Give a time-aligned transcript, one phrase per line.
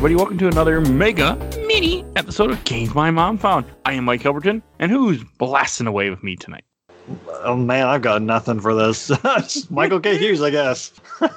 [0.00, 0.16] everybody.
[0.16, 1.36] Welcome to another mega
[1.66, 3.66] mini episode of Games My Mom Found.
[3.84, 6.64] I am Mike Hilberton, and who's blasting away with me tonight?
[7.44, 9.10] Oh man, I've got nothing for this.
[9.70, 10.16] Michael K.
[10.16, 10.92] Hughes, I guess.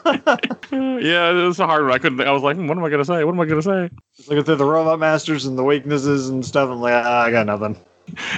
[0.72, 1.92] Yeah, it was a hard one.
[1.92, 2.22] I couldn't.
[2.22, 3.26] I was like, what am I gonna say?
[3.26, 3.90] What am I gonna say?
[4.16, 6.70] Just looking through the Robot Masters and the weaknesses and stuff.
[6.70, 7.76] I'm like, ah, I got nothing.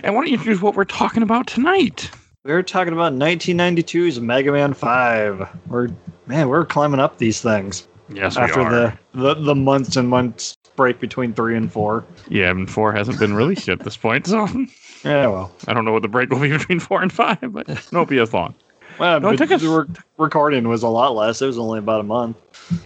[0.03, 2.09] And why don't you introduce what we're talking about tonight?
[2.43, 5.49] We're talking about 1992's Mega Man 5.
[5.67, 5.89] We're
[6.25, 8.99] man, we're climbing up these things Yes, after we are.
[9.13, 12.05] the, the the months and months break between three and four.
[12.29, 14.47] Yeah, and four hasn't been released yet at this point, so
[15.03, 17.67] Yeah, well, I don't know what the break will be between four and five, but
[17.69, 18.55] it won't be as long.
[18.99, 21.41] well, No, it took us- the rec- recording was a lot less.
[21.41, 22.37] It was only about a month.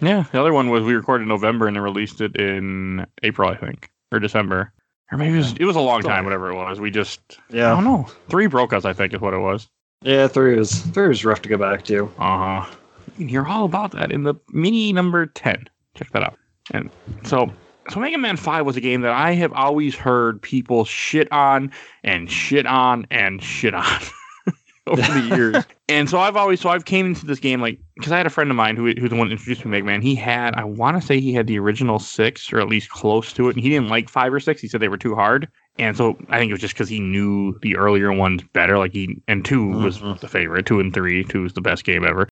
[0.02, 3.50] Yeah, the other one was we recorded in November and then released it in April,
[3.50, 4.74] I think, or December,
[5.12, 6.80] or maybe it was it was a long time, whatever it was.
[6.80, 8.08] We just yeah, I don't know.
[8.30, 9.68] Three broke us, I think, is what it was.
[10.04, 12.06] yeah, three was three was rough to go back to.
[12.20, 12.76] Uh huh.
[13.20, 15.70] Can hear all about that in the mini number 10.
[15.96, 16.38] Check that out.
[16.72, 16.90] And
[17.24, 17.52] so,
[17.90, 21.72] so Mega Man 5 was a game that I have always heard people shit on
[22.04, 23.84] and shit on and shit on
[24.88, 25.66] over the years.
[25.90, 28.30] and so I've always, so I've came into this game like, because I had a
[28.30, 30.02] friend of mine who, who's the one that introduced me to Mega Man.
[30.02, 33.34] He had, I want to say he had the original six or at least close
[33.34, 33.56] to it.
[33.56, 34.62] And he didn't like five or six.
[34.62, 35.48] He said they were too hard.
[35.78, 38.78] And so I think it was just because he knew the earlier ones better.
[38.78, 40.20] Like he, and 2 was Mhm.
[40.20, 40.66] the favorite.
[40.66, 41.24] Two and three.
[41.24, 42.28] Two was the best game ever.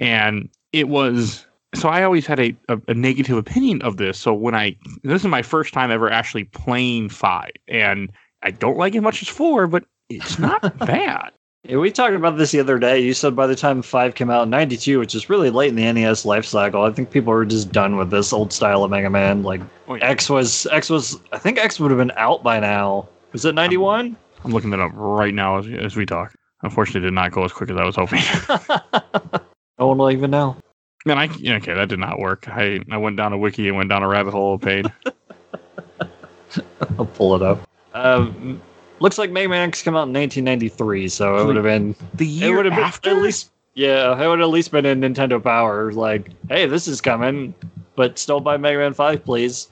[0.00, 4.18] And it was, so I always had a, a, a negative opinion of this.
[4.18, 7.52] So when I, this is my first time ever actually playing five.
[7.68, 8.10] And
[8.42, 11.30] I don't like it much as four, but it's not bad.
[11.64, 12.98] Yeah, we talked about this the other day.
[12.98, 15.74] You said by the time five came out in '92, which is really late in
[15.76, 18.90] the NES life cycle, I think people were just done with this old style of
[18.90, 19.42] Mega Man.
[19.42, 20.08] Like Oh, yeah.
[20.08, 23.06] X was X was I think X would have been out by now.
[23.32, 24.16] Was it '91?
[24.42, 26.34] I'm looking that up right now as, as we talk.
[26.62, 28.22] Unfortunately, it did not go as quick as I was hoping.
[29.80, 30.56] no one will even know.
[31.06, 32.46] Man, I yeah, okay, that did not work.
[32.48, 34.84] I I went down a wiki and went down a rabbit hole of pain.
[36.98, 37.66] I'll pull it up.
[37.94, 38.60] Um,
[38.98, 42.26] looks like Mega Man X came out in 1993, so it would have been The
[42.26, 44.84] it year would have been after, at least yeah, it would have at least been
[44.84, 45.90] in Nintendo Power.
[45.92, 47.54] Like, hey, this is coming,
[47.96, 49.68] but still buy Mega Man Five, please.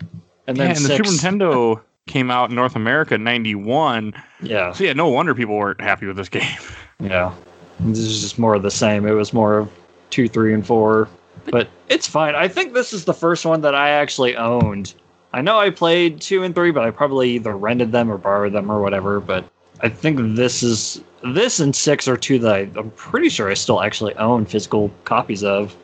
[0.46, 4.14] And yeah, then and the Super Nintendo came out in North America in '91.
[4.40, 6.56] yeah, So yeah, no wonder people weren't happy with this game.
[7.00, 7.34] Yeah.
[7.80, 9.06] This is just more of the same.
[9.06, 9.70] It was more of
[10.10, 11.08] two, three, and four.
[11.50, 12.34] But it's fine.
[12.34, 14.94] I think this is the first one that I actually owned.
[15.32, 18.52] I know I played two and three, but I probably either rented them or borrowed
[18.52, 19.20] them or whatever.
[19.20, 19.44] But
[19.80, 23.54] I think this is this and six are two that I, I'm pretty sure I
[23.54, 25.76] still actually own physical copies of.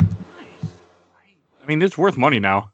[0.00, 2.70] I mean, it's worth money now.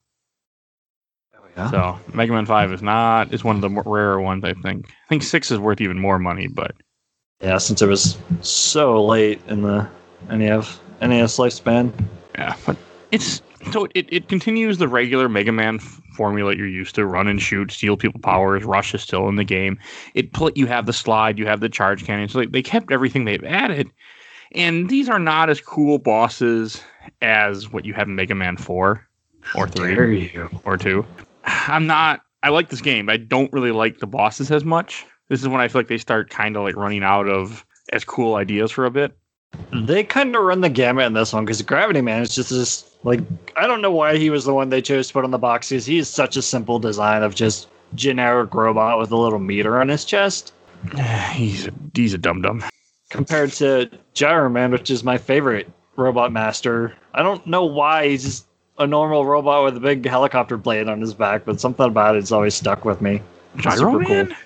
[1.37, 1.71] Oh yeah.
[1.71, 4.45] So Mega Man Five is not is one of the rarer ones.
[4.45, 4.89] I think.
[4.89, 6.75] I think six is worth even more money, but
[7.41, 9.89] Yeah, since it was so late in the
[10.29, 11.93] NES NES lifespan.
[12.35, 12.77] yeah, but
[13.11, 13.43] it's
[13.73, 17.41] so it, it continues the regular Mega Man f- formula you're used to: run and
[17.41, 18.65] shoot, steal people powers.
[18.65, 19.79] Rush is still in the game.
[20.15, 22.29] It pl- you have the slide, you have the charge cannon.
[22.29, 23.91] So they, they kept everything they've added,
[24.53, 26.83] and these are not as cool bosses
[27.23, 29.07] as what you have in Mega Man Four
[29.55, 29.95] or three.
[29.95, 30.49] Dare you?
[30.65, 31.05] or two.
[31.45, 32.21] I'm not.
[32.43, 33.07] I like this game.
[33.07, 35.05] But I don't really like the bosses as much.
[35.29, 38.05] This is when I feel like they start kind of like running out of as
[38.05, 39.17] cool ideas for a bit.
[39.73, 42.97] They kind of run the gamut in this one because Gravity Man is just this
[43.03, 43.21] like
[43.57, 45.69] I don't know why he was the one they chose to put on the box
[45.69, 49.89] because he's such a simple design of just generic robot with a little meter on
[49.89, 50.53] his chest
[51.33, 52.63] he's a, he's a dum dum.
[53.11, 56.95] compared to Gyro Man, which is my favorite robot master.
[57.15, 58.47] I don't know why he's just
[58.79, 62.33] a normal robot with a big helicopter blade on his back, but something about it's
[62.33, 63.21] always stuck with me.
[63.57, 64.15] It's Gyro super cool.
[64.15, 64.37] Man.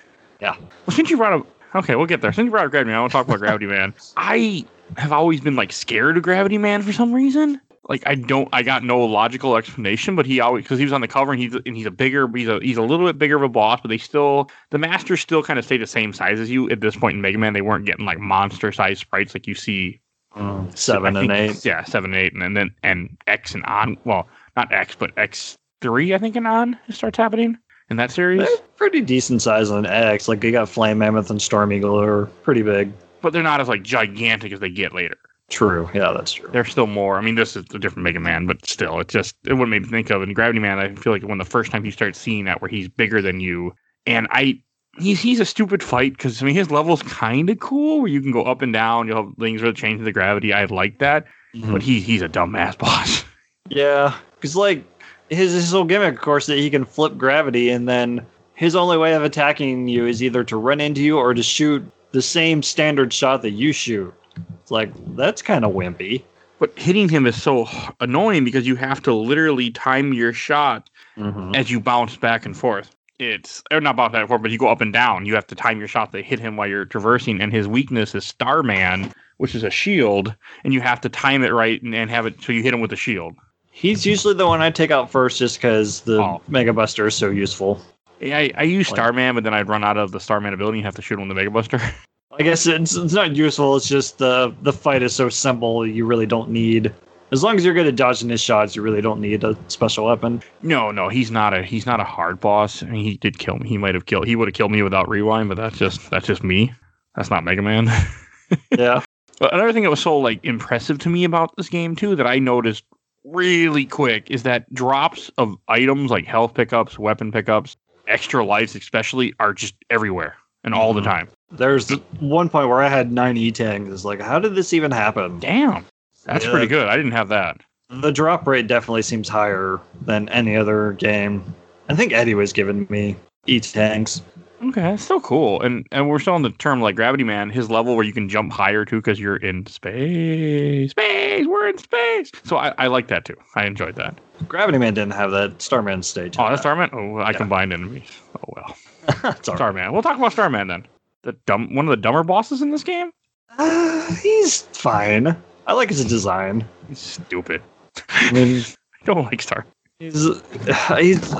[0.41, 0.55] Yeah.
[0.85, 2.33] Well, since you brought up, okay, we'll get there.
[2.33, 3.93] Since you brought up Gravity Man, I want to talk about Gravity Man.
[4.17, 4.65] I
[4.97, 7.59] have always been like scared of Gravity Man for some reason.
[7.87, 11.01] Like I don't, I got no logical explanation, but he always because he was on
[11.01, 13.35] the cover and he's and he's a bigger, he's a he's a little bit bigger
[13.35, 16.39] of a boss, but they still the masters still kind of stay the same size
[16.39, 17.53] as you at this point in Mega Man.
[17.53, 19.99] They weren't getting like monster sized sprites like you see
[20.35, 21.65] mm, Seven I and think- eight.
[21.65, 23.97] Yeah, seven and eight, and, then and X and on.
[24.03, 26.15] Well, not X, but X three.
[26.15, 27.55] I think and on it starts happening
[27.91, 28.39] in that series.
[28.39, 30.27] They're pretty decent size on X.
[30.27, 32.91] Like you got Flame Mammoth and Storm Eagle are pretty big.
[33.25, 35.17] But they're not as like gigantic as they get later.
[35.49, 35.89] True.
[35.95, 36.47] Yeah, that's true.
[36.51, 37.17] They're still more.
[37.17, 39.81] I mean, this is a different Mega Man, but still, it just it what made
[39.81, 40.21] me think of.
[40.21, 42.69] And Gravity Man, I feel like when the first time you start seeing that, where
[42.69, 43.73] he's bigger than you,
[44.05, 44.61] and I.
[44.99, 48.21] He's he's a stupid fight because I mean his level's kind of cool where you
[48.21, 49.07] can go up and down.
[49.07, 50.53] You'll have things where change the gravity.
[50.53, 51.25] I like that,
[51.55, 51.71] mm-hmm.
[51.71, 53.25] but he he's a dumbass boss.
[53.69, 54.83] Yeah, because like
[55.29, 58.23] his his whole gimmick, of course, that he can flip gravity, and then
[58.53, 61.91] his only way of attacking you is either to run into you or to shoot
[62.15, 64.13] the same standard shot that you shoot.
[64.61, 66.23] It's like that's kind of wimpy.
[66.57, 67.67] but hitting him is so
[67.99, 71.53] annoying because you have to literally time your shot Mhm.
[71.53, 72.89] as you bounce back and forth.
[73.19, 75.25] It's or not bounce back and forth, but you go up and down.
[75.25, 78.15] You have to time your shot to hit him while you're traversing, and his weakness
[78.15, 80.33] is Starman, which is a shield,
[80.63, 82.79] and you have to time it right and, and have it so you hit him
[82.79, 83.35] with the shield.
[83.71, 86.41] He's usually the one I take out first just because the Oh.
[86.47, 87.81] Mega Buster is so useful.
[88.25, 90.79] Yeah, I, I use Like- Starman, but then I'd run out of the Starman ability
[90.79, 91.79] and have to shoot him with the Mega Buster.
[92.37, 93.75] I guess it's, it's not useful.
[93.77, 95.87] It's just the the fight is so simple.
[95.87, 96.93] You really don't need,
[97.31, 100.05] as long as you're good at dodging his shots, you really don't need a special
[100.07, 100.43] weapon.
[100.61, 102.83] no, no, he's not a he's not a hard boss.
[102.83, 103.69] I mean, he did kill me.
[103.69, 104.27] He might have killed.
[104.27, 106.73] He would have killed me without rewind, but that's just that's just me.
[107.15, 107.87] That's not Mega Man.
[108.77, 109.01] Yeah,
[109.39, 112.27] But another thing that was so like impressive to me about this game too that
[112.27, 112.83] I noticed
[113.23, 117.75] really quick is that drops of items like health pickups, weapon pickups,
[118.07, 121.05] extra lives especially are just everywhere and all the Mhm.
[121.05, 121.27] time.
[121.51, 123.89] there's one point where I had nine E tanks.
[123.91, 125.39] It's like, how did this even happen?
[125.39, 125.85] Damn.
[126.25, 126.51] That's Yeah.
[126.51, 126.87] pretty good.
[126.87, 127.61] I didn't have that.
[127.89, 131.43] The drop rate definitely seems higher than any other game.
[131.87, 133.15] I think Eddie was giving me
[133.45, 134.21] E tanks.
[134.67, 135.61] Okay, that's still cool.
[135.61, 138.27] And and we're still on the term like Gravity Man, his level where you can
[138.29, 140.91] jump higher too because you're in space.
[140.91, 142.31] Space, we're in space.
[142.45, 143.35] So I, I like that too.
[143.55, 144.19] I enjoyed that.
[144.47, 145.61] Gravity Man didn't have that.
[145.61, 146.35] Starman stage.
[146.39, 146.89] Oh, that's Starman?
[146.93, 147.37] Oh, I Yeah.
[147.37, 148.09] combined enemies.
[148.39, 148.75] Oh well.
[149.23, 149.45] All right.
[149.45, 149.93] Starman.
[149.93, 150.87] We'll talk about Starman then.
[151.23, 153.11] The dumb one of the dumber bosses in this game?
[153.57, 155.35] Uh, he's fine.
[155.67, 156.65] I like his design.
[156.87, 157.61] He's stupid.
[158.09, 158.63] I mean,
[159.01, 159.65] I don't like Star.
[159.99, 160.27] he's
[160.97, 161.33] he's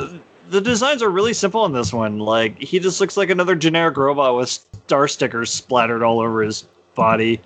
[0.50, 2.20] the designs are really simple on this one.
[2.20, 6.68] Like he just looks like another generic robot with star stickers splattered all over his
[6.96, 7.42] body.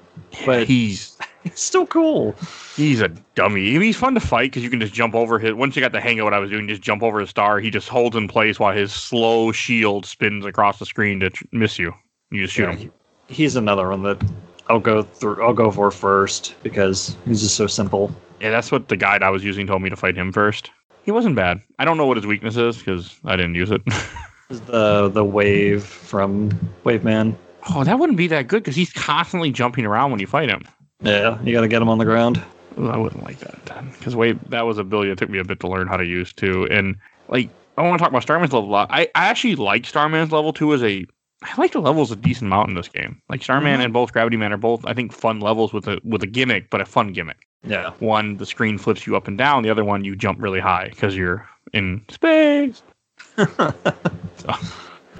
[0.45, 2.35] But- he's It's still cool.
[2.75, 3.71] he's a dummy.
[3.79, 5.53] He's fun to fight because you can just jump over his.
[5.53, 7.61] Once you got the hang of what I was doing, just jump over his star.
[7.61, 11.45] He just holds in place while his slow shield spins across the screen to tr-
[11.53, 11.93] miss you.
[12.29, 12.91] You just shoot Yeah, him.
[13.29, 14.21] he- he's another one that
[14.67, 15.41] I'll go through.
[15.41, 18.13] I'll go for first because he's just so simple.
[18.41, 20.71] Yeah, that's what the guide I was using told me to fight him first.
[21.03, 21.61] He wasn't bad.
[21.79, 23.81] I don't know what his weakness is because I didn't use it.
[24.65, 26.49] The the wave from
[26.83, 27.37] Wave Man.
[27.69, 30.63] oh, that wouldn't be that good because he's constantly jumping around when you fight him.
[31.03, 32.41] Yeah, you got to get him on the ground.
[32.79, 35.59] I wouldn't like that because wave that was a ability that took me a bit
[35.59, 36.67] to learn how to use too.
[36.71, 36.95] And
[37.27, 38.87] like, I want to talk about Starman's level a lot.
[38.89, 41.05] I, I actually like Starman's level two as a.
[41.43, 43.21] I like the levels a decent amount in this game.
[43.29, 43.85] Like Starman Mhm.
[43.85, 46.69] and both Gravity Man are both, I think, fun levels with a with a gimmick,
[46.69, 47.47] but a fun gimmick.
[47.63, 47.91] Yeah.
[47.99, 49.63] One, the screen flips you up and down.
[49.63, 52.81] The other one, you jump really high because you're in space.
[53.37, 54.49] so,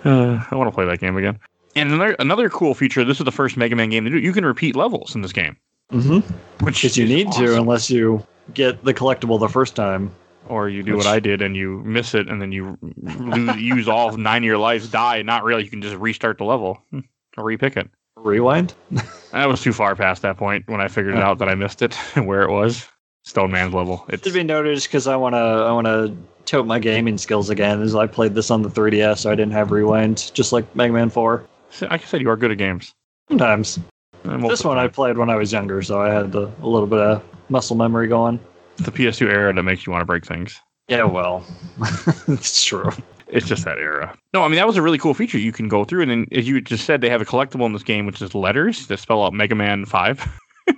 [0.06, 1.40] uh, I want to play that game again.
[1.76, 3.04] And another another cool feature.
[3.06, 4.18] This is the first Mega Man game to do.
[4.20, 5.56] You can repeat levels in this game,
[5.94, 6.66] Mm-hmm.
[6.66, 10.12] which you need to, unless you get the collectible the first time.
[10.50, 13.56] Or you do Which- what I did and you miss it, and then you lose,
[13.58, 15.64] use all nine of your lives, die, and not really.
[15.64, 17.00] You can just restart the level hmm,
[17.38, 17.90] or repick it.
[18.18, 18.74] Rewind.
[19.34, 21.82] I was too far past that point when I figured it out that I missed
[21.82, 22.88] it, and where it was.
[23.24, 24.06] Stone Man's level.
[24.10, 25.40] It Should be noted because I want to.
[25.40, 26.16] I want to
[26.46, 27.82] tote my gaming skills again.
[27.82, 30.94] As I played this on the 3DS, so I didn't have rewind, just like Mega
[30.94, 31.46] Man 4.
[31.82, 32.92] like I said, you are good at games.
[33.30, 33.80] Sometimes
[34.24, 37.24] this one I played when I was younger, so I had a little bit of
[37.50, 38.40] muscle memory going.
[38.80, 40.60] The PS2 era that makes you want to break things.
[40.88, 41.46] Yeah, well,
[42.28, 42.90] it's true.
[43.28, 44.16] It's just that era.
[44.34, 45.38] No, I mean that was a really cool feature.
[45.38, 47.74] You can go through, and then as you just said, they have a collectible in
[47.74, 50.26] this game, which is letters that spell out Mega Man Five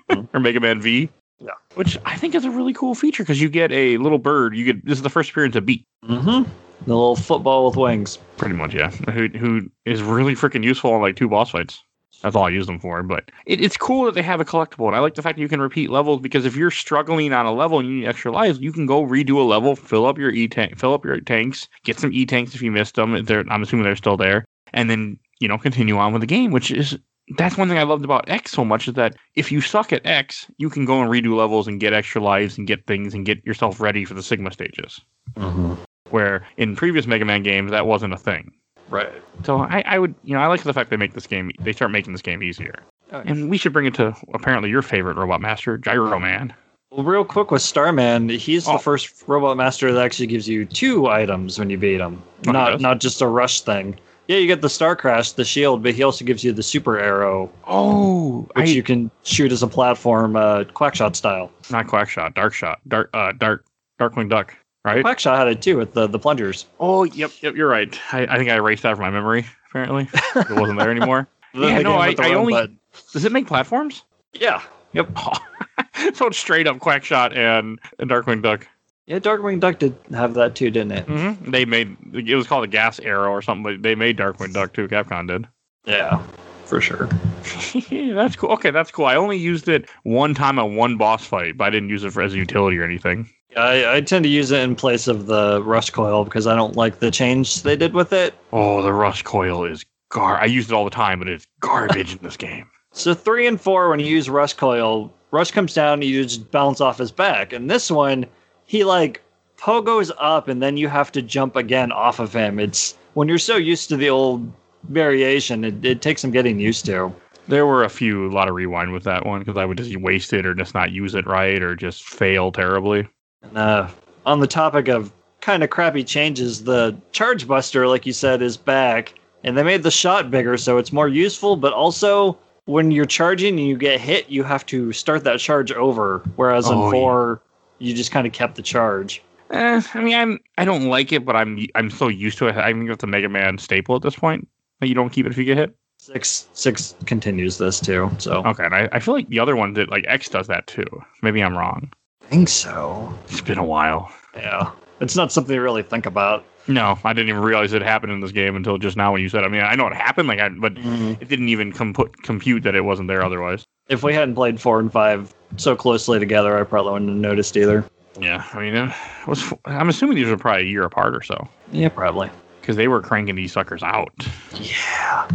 [0.33, 1.09] or Mega Man V.
[1.39, 1.51] Yeah.
[1.75, 4.55] Which I think is a really cool feature because you get a little bird.
[4.55, 6.49] You get this is the first appearance of Beat, Mm-hmm.
[6.87, 8.17] The little football with wings.
[8.37, 8.89] pretty much, yeah.
[8.89, 11.81] Who who is really freaking useful on like two boss fights.
[12.21, 13.01] That's all I use them for.
[13.03, 15.41] But it, it's cool that they have a collectible, and I like the fact that
[15.41, 18.31] you can repeat levels because if you're struggling on a level and you need extra
[18.31, 21.19] lives, you can go redo a level, fill up your e tank, fill up your
[21.19, 23.23] tanks, get some e tanks if you missed them.
[23.25, 26.51] They're, I'm assuming they're still there, and then you know continue on with the game,
[26.51, 26.97] which is
[27.37, 30.05] that's one thing I loved about X so much is that if you suck at
[30.05, 33.25] X, you can go and redo levels and get extra lives and get things and
[33.25, 34.99] get yourself ready for the Sigma stages.
[35.35, 35.75] Mm-hmm.
[36.09, 38.51] Where in previous Mega Man games that wasn't a thing.
[38.91, 39.11] Right.
[39.43, 41.71] So I, I would, you know, I like the fact they make this game, they
[41.73, 42.75] start making this game easier.
[43.11, 46.53] Oh, And we should bring it to apparently your favorite Robot Master, Gyro Man.
[46.91, 48.73] Well, real quick with Starman, he's Oh.
[48.73, 52.51] the first robot master that actually gives you two items when you beat him, Oh,
[52.51, 53.97] not not just a rush thing.
[54.27, 56.99] Yeah, you get the Star Crash, the shield, but he also gives you the Super
[56.99, 61.51] Arrow, Oh, which I, you can shoot as a platform, uh, Quackshot style.
[61.69, 63.65] not Quackshot, Dark Shot, Dark, uh, Dark,
[63.99, 65.03] Darkwing Duck, right?
[65.05, 66.65] Quackshot had it too with the the plungers.
[66.79, 67.97] Oh, yep, yep, you're right.
[68.11, 69.45] I, I think I erased that from my memory.
[69.69, 71.27] Apparently, it wasn't there anymore.
[71.53, 72.79] Yeah, no, I- I only- button.
[73.11, 74.03] Does it make platforms?
[74.31, 74.61] Yeah.
[74.93, 75.17] Yep.
[76.13, 78.65] so it's straight up Quackshot and, and Darkwing Duck.
[79.05, 81.05] Yeah, Darkwing Duck did have that too, didn't it?
[81.07, 84.53] hmm They made it was called a gas arrow or something, but they made Darkwing
[84.53, 84.87] Duck too.
[84.87, 85.45] Capcom did.
[85.85, 86.23] Yeah.
[86.63, 87.07] for sure.
[88.13, 88.51] that's cool.
[88.51, 89.05] Okay, that's cool.
[89.07, 92.11] I only used it one time on one boss fight, but I didn't use it
[92.13, 93.29] for as a utility or anything.
[93.57, 96.75] I, I tend to use it in place of the rush coil because I don't
[96.75, 98.33] like the change they did with it.
[98.53, 100.39] Oh, the rush coil is gar.
[100.39, 102.69] I use it all the time, but it's garbage in this game.
[102.93, 106.81] So three and four, when you use rush coil, rush comes down you just bounce
[106.81, 107.53] off his back.
[107.53, 108.25] And this one,
[108.65, 109.21] he like
[109.57, 112.59] pogos up and then you have to jump again off of him.
[112.59, 114.51] It's when you're so used to the old
[114.89, 117.13] variation, it, it takes some getting used to.
[117.47, 119.95] There were a few, a lot of rewind with that one because I would just
[119.97, 123.07] waste it or just not use it right or just fail terribly.
[123.43, 123.87] And, uh,
[124.25, 128.57] on the topic of kind of crappy changes, the Charge Buster, like you said, is
[128.57, 129.13] back.
[129.43, 133.57] And they made the shot bigger, so it's more useful, but also when you're charging
[133.57, 136.19] and you get hit, you have to start that charge over.
[136.35, 137.41] Whereas Oh, in four,
[137.79, 139.23] you just kind of kept the charge.
[139.49, 142.55] Eh, I mean, I'm I don't like it, but I'm I'm so used to it.
[142.55, 144.47] I think it's a Mega Man staple at this point.
[144.79, 145.75] That you don't keep it if you get hit.
[145.97, 149.73] Six six continues this too, so Okay, and I, I feel like the other one
[149.73, 150.85] did like X does that too.
[151.23, 151.91] Maybe I'm wrong.
[152.31, 153.13] I think so.
[153.27, 154.09] It's been a while.
[154.37, 154.71] Yeah,
[155.01, 156.45] it's not something to really think about.
[156.65, 159.27] No, I didn't even realize it happened in this game until just now when you
[159.27, 159.43] said.
[159.43, 159.47] it.
[159.47, 161.21] I mean, I know it happened, like, I, but mm-hmm.
[161.21, 163.65] it didn't even com- compute that it wasn't there otherwise.
[163.89, 167.57] If we hadn't played four and five so closely together, I probably wouldn't have noticed
[167.57, 167.83] either.
[168.17, 169.53] Yeah, I mean, it was.
[169.65, 172.29] I'm assuming these were probably a year apart or so Yeah, probably.
[172.61, 174.13] because they were cranking these suckers out.
[174.53, 175.27] Yeah,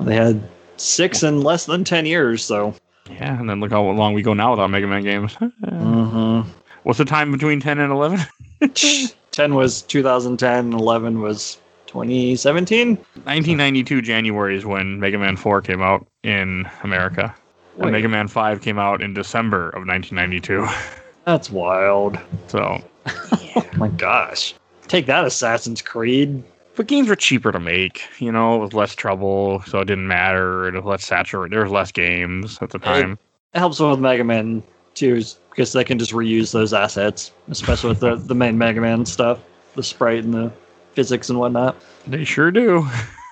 [0.00, 2.74] they had six in less than ten years, so.
[3.10, 5.36] Yeah, and then look how long we go now without Mega Man games.
[5.62, 6.50] Mm-hmm.
[6.82, 8.20] What's the time between 10 and 11?
[9.30, 12.96] 10 was 2010, 11 was 2017.
[12.96, 17.32] 1992 January is when Mega Man 4 came out in America.
[17.76, 17.84] Wait.
[17.84, 20.66] And Mega Man 5 came out in December of 1992.
[21.24, 22.18] That's wild.
[22.48, 24.54] So, Oh my gosh.
[24.88, 26.42] Take that, Assassin's Creed.
[26.74, 30.68] But games were cheaper to make, you know, with less trouble, so it didn't matter.
[30.68, 31.54] It was less saturated.
[31.54, 33.18] There was less games at the time.
[33.54, 34.62] It helps with Mega Man
[34.94, 39.04] 2 because they can just reuse those assets, especially with the, the main Mega Man
[39.04, 39.38] stuff,
[39.74, 40.52] the sprite and the
[40.94, 41.76] physics and whatnot.
[42.06, 42.88] They sure do.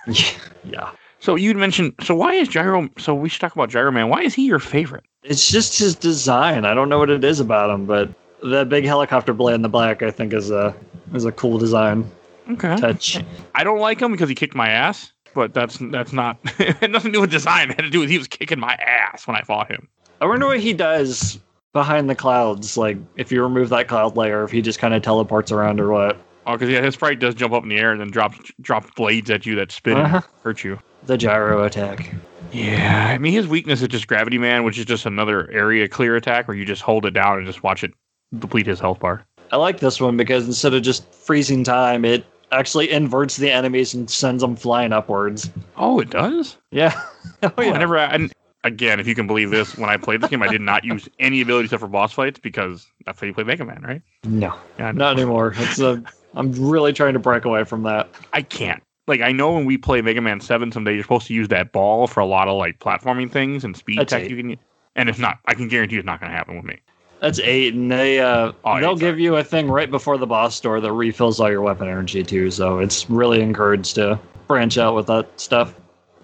[0.64, 0.90] yeah.
[1.20, 1.94] So you'd mentioned.
[2.02, 2.88] So why is Gyro?
[2.98, 4.08] So we should talk about Gyro Man.
[4.08, 5.04] Why is he your favorite?
[5.22, 6.64] It's just his design.
[6.64, 8.08] I don't know what it is about him, but
[8.42, 10.74] that big helicopter blade in the black, I think, is a
[11.12, 12.10] is a cool design
[12.54, 12.76] Okay.
[12.76, 13.18] touch.
[13.54, 15.12] I don't like him because he kicked my ass.
[15.34, 16.38] But that's that's not.
[16.58, 17.70] it had nothing to do with design.
[17.70, 19.88] It had to do with he was kicking my ass when I fought him.
[20.20, 21.38] I wonder what he does
[21.72, 22.76] behind the clouds.
[22.76, 25.90] Like if you remove that cloud layer, if he just kind of teleports around or
[25.92, 26.16] what.
[26.46, 28.90] Oh, because yeah, his sprite does jump up in the air and then drops drops
[28.96, 30.16] blades at you that spin Uh-huh.
[30.16, 30.80] and hurt you.
[31.04, 32.12] The gyro attack.
[32.50, 36.16] Yeah, I mean his weakness is just Gravity Man, which is just another area clear
[36.16, 37.92] attack where you just hold it down and just watch it
[38.36, 39.24] deplete his health bar.
[39.52, 43.94] I like this one because instead of just freezing time, it actually inverts the enemies
[43.94, 45.50] and sends them flying upwards.
[45.76, 46.56] Oh, it does.
[46.70, 46.92] Yeah.
[47.42, 47.72] oh, Oh, yeah.
[47.72, 47.98] I never.
[47.98, 48.28] I,
[48.64, 51.08] again, if you can believe this, when I played this game, I did not use
[51.18, 54.02] any ability except for boss fights because that's how you play Mega Man, right?
[54.24, 54.98] No, Yeah, I know.
[54.98, 55.54] not anymore.
[55.56, 56.02] It's a.
[56.34, 58.08] I'm really trying to break away from that.
[58.32, 58.82] I can't.
[59.06, 61.72] Like I know when we play Mega Man Seven someday, you're supposed to use that
[61.72, 64.22] ball for a lot of like platforming things and speed That's tech.
[64.22, 64.30] eight.
[64.30, 64.56] You can,
[64.94, 65.38] and it's not.
[65.46, 66.78] I can guarantee it's not going to happen with me.
[67.20, 70.26] That's eight, and they uh, Oh, they'll eight's give you a thing right before the
[70.26, 72.50] boss door that refills all your weapon energy too.
[72.50, 75.74] So it's really encouraged to branch out with that stuff.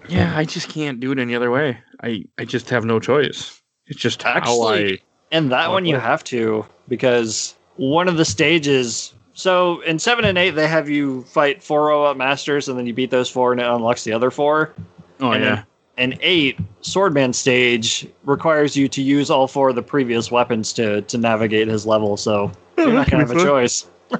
[0.09, 1.77] Yeah, I just can't do it any other way.
[2.01, 3.61] I I just have no choice.
[3.85, 4.97] It's just how I.
[5.31, 6.03] And that one you what?
[6.03, 9.13] have to because one of the stages.
[9.33, 12.93] So in seven and eight, they have you fight four robot masters, and then you
[12.93, 14.73] beat those four, and it unlocks the other four.
[15.19, 15.63] Oh and yeah.
[15.97, 20.71] Then- And eight, Swordman stage requires you to use all four of the previous weapons
[20.73, 22.15] to to navigate his level.
[22.17, 23.87] So you're not gonna have a choice.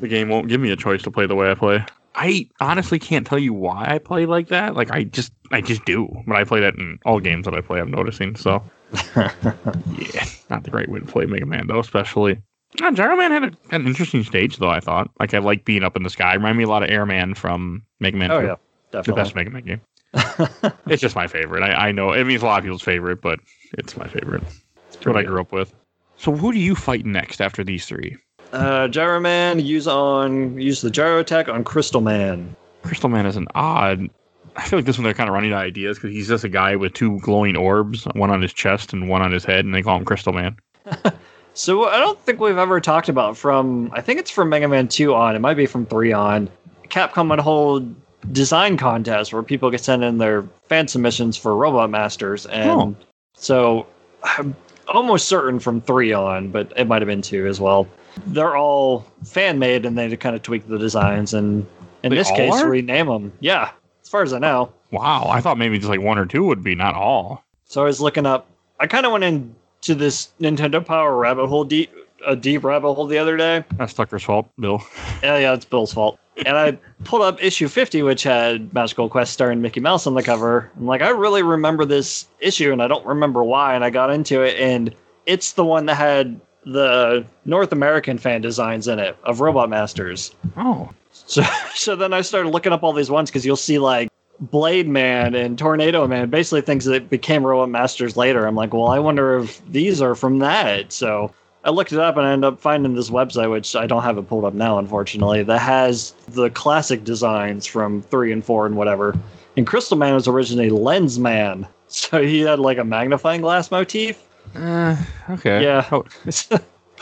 [0.00, 1.84] The game won't give me a choice to play the way I play.
[2.14, 4.74] I honestly can't tell you why I play like that.
[4.74, 6.08] Like I just I just do.
[6.26, 7.80] But I play that in all games that I play.
[7.80, 8.34] I'm noticing.
[8.34, 8.62] So
[9.16, 12.40] yeah, not the right way to play Mega Man though, especially.
[12.82, 14.70] Uh, Gyro Man had, a, an interesting stage though.
[14.70, 15.10] I thought.
[15.20, 16.32] Like I like being up in the sky.
[16.34, 18.30] Remind me a lot of Airman from Mega Man.
[18.30, 18.46] Oh 2.
[18.46, 18.54] yeah,
[18.92, 19.80] definitely the best Mega Man game.
[20.86, 21.62] It's just my favorite.
[21.62, 22.12] I, I know.
[22.12, 23.38] it means a lot of people's favorite, but
[23.78, 24.42] it's my favorite.
[24.88, 25.72] It's what I grew up with.
[26.16, 28.16] So who do you fight next after these three?
[28.52, 32.56] Uh, Gyro Man, use on use the gyro attack on Crystal Man.
[32.82, 34.10] Crystal Man is an odd.
[34.56, 36.42] I feel like this one they're kind of running out of ideas because he's just
[36.42, 39.64] a guy with two glowing orbs, one on his chest and one on his head,
[39.64, 40.56] and they call him Crystal Man.
[41.54, 44.88] So I don't think we've ever talked about from I think it's from Mega Man
[44.88, 46.48] 2 on, it might be from 3 on.
[46.88, 47.94] Capcom would hold
[48.32, 52.96] design contests where people could send in their fan submissions for Robot Masters and Oh.
[53.34, 53.86] so
[54.22, 54.54] I'm
[54.88, 57.86] almost certain from 3 on, but it might have been 2 as well.
[58.26, 61.66] They're all fan made and they kind of tweak the designs and
[62.02, 62.68] in They this case are?
[62.68, 63.32] rename them.
[63.40, 63.70] Yeah,
[64.02, 64.72] as far as I know.
[64.90, 67.44] Wow, I thought maybe just like one or two would be, not all.
[67.64, 68.48] So I was looking up.
[68.80, 71.92] I kind of went into this Nintendo Power rabbit hole deep,
[72.26, 73.64] a deep rabbit hole the other day.
[73.76, 74.82] That's Tucker's fault, Bill.
[75.22, 76.18] Yeah, yeah, it's Bill's fault.
[76.46, 80.22] And I pulled up issue 50, which had Magical Quest starring Mickey Mouse on the
[80.22, 80.70] cover.
[80.76, 83.74] I'm like, I really remember this issue, and I don't remember why.
[83.74, 84.94] And I got into it, and
[85.26, 90.34] it's the one that had the North American fan designs in it of Robot Masters.
[90.56, 91.42] Oh, So,
[91.74, 94.08] so then I started looking up all these ones because you'll see like
[94.40, 98.46] Blade Man and Tornado Man, basically things that became Robot Masters later.
[98.46, 100.92] I'm like, well, I wonder if these are from that.
[100.92, 101.32] So
[101.64, 104.16] I looked it up and I ended up finding this website, which I don't have
[104.16, 108.76] it pulled up now, unfortunately, that has the classic designs from three and four and
[108.76, 109.14] whatever.
[109.56, 111.66] And Crystal Man was originally Lens Man.
[111.92, 114.22] So he had like a magnifying glass motif.
[114.54, 114.96] uh,
[115.30, 115.60] okay.
[115.64, 115.88] Yeah.
[115.90, 116.04] Oh,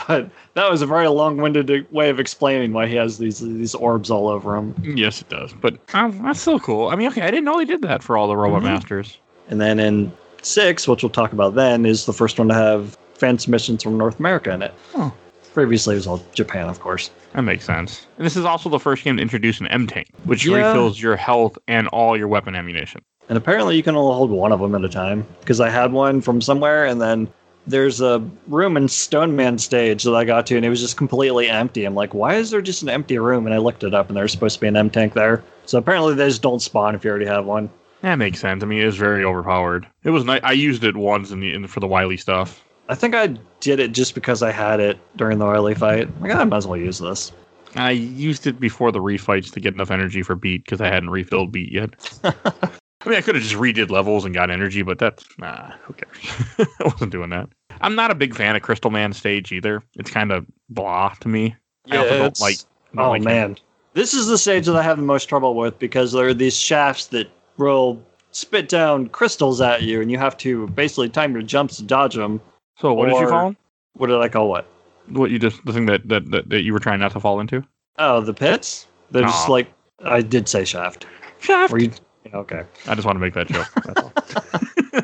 [0.07, 4.09] but that was a very long-winded way of explaining why he has these these orbs
[4.09, 4.73] all over him.
[4.83, 5.53] yes, it does.
[5.53, 6.87] But um, that's still cool.
[6.87, 8.65] I mean, okay, I didn't know they did that for all the Robot Mhm.
[8.65, 9.19] Masters.
[9.47, 10.11] And then in
[10.41, 13.97] six, which we'll talk about then, is the first one to have fan submissions from
[13.97, 14.73] North America in it.
[14.95, 15.13] Oh.
[15.53, 17.09] Previously, it was all Japan, of course.
[17.33, 18.07] That makes sense.
[18.17, 20.67] And this is also the first game to introduce an M tank, which Yeah.
[20.67, 23.01] refills your health and all your weapon ammunition.
[23.27, 25.25] And apparently, you can only hold one of them at a time.
[25.41, 27.27] Because I had one from somewhere, and then
[27.67, 30.97] there's a room in Stone Man stage that I got to, and it was just
[30.97, 31.85] completely empty.
[31.85, 33.45] I'm like, why is there just an empty room?
[33.45, 35.43] And I looked it up, and there's supposed to be an M tank there.
[35.65, 37.69] So apparently, they just don't spawn if you already have one.
[38.01, 38.63] That makes sense.
[38.63, 39.85] I mean, it is very overpowered.
[40.03, 40.41] It was nice.
[40.43, 42.63] I used it once in the in, for the Wily stuff.
[42.89, 43.27] I think I
[43.59, 46.09] did it just because I had it during the Wily fight.
[46.21, 47.31] Like, I might as well use this.
[47.75, 51.11] I used it before the refights to get enough energy for beat because I hadn't
[51.11, 51.91] refilled beat yet.
[52.23, 55.71] I mean, I could have just redid levels and got energy, but that's nah.
[55.83, 56.67] Who cares?
[56.79, 57.47] I wasn't doing that.
[57.81, 59.83] I'm not a big fan of Crystal Man stage either.
[59.95, 61.55] It's kind of blah to me.
[61.91, 62.57] I also don't like.
[62.95, 63.25] don't Oh like him.
[63.25, 63.57] man,
[63.93, 66.57] this is the stage that I have the most trouble with because there are these
[66.57, 71.43] shafts that will spit down crystals at you, and you have to basically time your
[71.43, 72.41] jumps to dodge them.
[72.79, 73.47] So what did you Or- fall?
[73.49, 73.57] in?
[73.93, 74.65] What did I call what?
[75.09, 77.39] What you just the thing that, that that that you were trying not to fall
[77.39, 77.63] into?
[77.97, 78.87] Oh, the pits.
[79.11, 79.67] They're just like
[80.05, 81.05] I did say shaft.
[81.39, 81.73] Shaft.
[81.73, 81.91] Were you?
[82.33, 82.63] Okay.
[82.87, 83.67] I just want to make that joke.
[83.85, 84.13] That's all.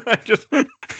[0.08, 0.48] I just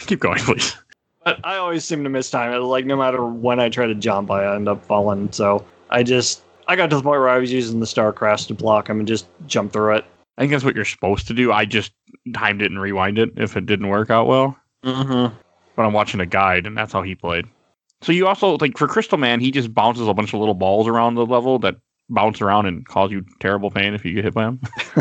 [0.06, 0.76] keep going, please.
[1.24, 2.60] But I always seem to miss time.
[2.62, 5.30] Like no matter when I try to jump, I end up falling.
[5.32, 8.46] So I just I got to the point where I was using the star crash
[8.46, 10.04] to block him and just jump through it.
[10.36, 11.52] I think that's what you're supposed to do.
[11.52, 11.92] I just
[12.34, 14.56] timed it and rewind it if it didn't work out well.
[14.84, 15.34] Mm-hmm.
[15.76, 17.44] But I'm watching a guide, and that's how he played.
[18.02, 20.86] So you also like for Crystal Man, he just bounces a bunch of little balls
[20.88, 21.76] around the level that
[22.08, 24.60] bounce around and cause you terrible pain if you get hit by them.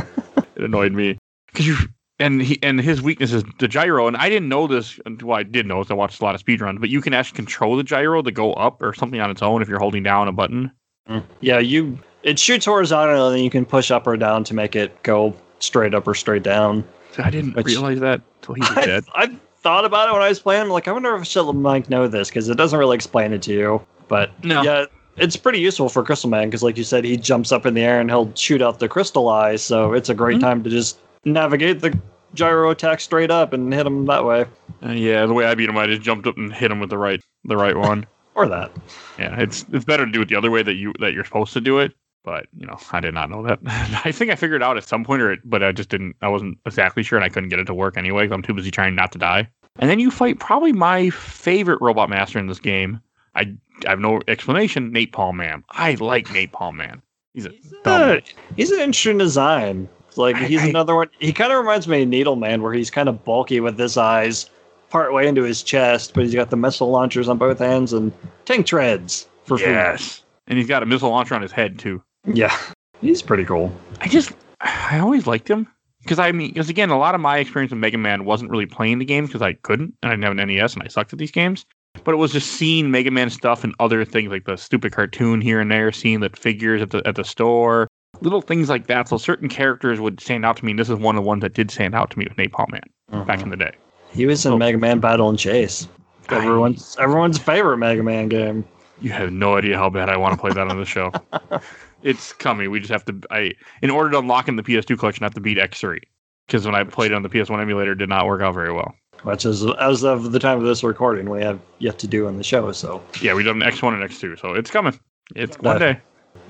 [0.56, 1.76] it annoyed me because you
[2.20, 5.00] and he and his weakness is the gyro, and I didn't know this.
[5.22, 5.92] Well, I did know this.
[5.92, 8.54] I watched a lot of speedruns, but you can actually control the gyro to go
[8.54, 10.72] up or something on its own if you're holding down a button.
[11.10, 11.24] Mm.
[11.42, 14.76] Yeah, you it shoots horizontally, and then you can push up or down to make
[14.76, 16.86] it go straight up or straight down.
[17.18, 18.70] I didn't Which- realize that until he was
[19.14, 19.24] I.
[19.24, 20.62] I thought about it when I was playing.
[20.62, 22.94] I'm like, I wonder if I should let Mike know this because it doesn't really
[22.96, 23.82] explain it to you.
[24.08, 24.62] But No.
[24.62, 24.86] yeah,
[25.18, 27.82] it's pretty useful for Crystal Man because, like you said, he jumps up in the
[27.82, 29.64] air and he'll shoot out the crystal eyes.
[29.64, 30.42] So it's a great Mhm.
[30.42, 31.98] time to just navigate the
[32.36, 34.46] gyro attack straight up and hit him that way,
[34.86, 36.92] Uh, yeah, the way I beat him, I just jumped up and hit him with
[36.92, 38.06] the right the right one.
[38.36, 38.70] or that.
[39.18, 41.54] Yeah, it's it's better to do it the other way that you that you're supposed
[41.54, 41.94] to do it.
[42.26, 43.60] But you know, I did not know that.
[44.04, 46.16] I think I figured it out at some point, or it, but I just didn't.
[46.22, 48.26] I wasn't exactly sure, and I couldn't get it to work anyway.
[48.28, 49.48] 'cause I'm too busy trying not to die.
[49.80, 53.00] And then you fight probably my favorite robot master in this game.
[53.36, 53.54] I,
[53.86, 54.92] I have no explanation.
[54.94, 55.64] Napalm Man.
[55.72, 57.02] I like Napalm Man.
[57.34, 57.50] He's a
[57.84, 58.18] dumb.
[58.18, 58.20] Uh,
[58.56, 59.88] he's an interesting design.
[60.16, 61.10] Like he's I- another one.
[61.20, 63.98] He kind of reminds me of Needle Man, where he's kind of bulky with his
[63.98, 64.50] eyes
[64.90, 68.14] part way into his chest, but he's got the missile launchers on both ends and
[68.46, 69.68] tank treads for food.
[69.68, 72.02] yes, and he's got a missile launcher on his head too.
[72.28, 72.58] Yeah,
[73.02, 73.76] he's pretty cool.
[74.02, 75.68] I just I always liked him
[76.02, 78.66] because I mean because again a lot of my experience with Mega Man wasn't really
[78.66, 81.14] playing the games because I couldn't and I didn't have an NES and I sucked
[81.14, 81.66] at these games.
[82.04, 85.40] But it was just seeing Mega Man stuff and other things like the stupid cartoon
[85.40, 87.88] here and there, seeing the figures at the at the store,
[88.22, 89.08] little things like that.
[89.08, 90.72] So certain characters would stand out to me.
[90.72, 92.72] And this is one of the ones that did stand out to me with Napalm
[92.72, 93.44] Man back uh-huh.
[93.44, 93.72] in the day.
[94.12, 94.58] He was in.
[94.58, 95.88] Mega Man Battle and Chase.
[96.30, 98.66] I- Everyone's everyone's favorite Mega Man game.
[99.02, 101.12] You have no idea how bad I want to play that on the show.
[102.06, 102.70] it's coming.
[102.70, 103.20] We just have to.
[103.32, 106.00] I in order to unlock in the PS2 collection, I have to beat X3
[106.48, 108.72] because when I played it on the PS1 emulator, it did not work out very
[108.72, 108.94] well.
[109.24, 112.38] Which is as of the time of this recording, we have yet to do on
[112.38, 112.72] the show.
[112.72, 114.98] So Yeah, we done X1 and X2, so it's coming.
[115.36, 116.00] It's one day.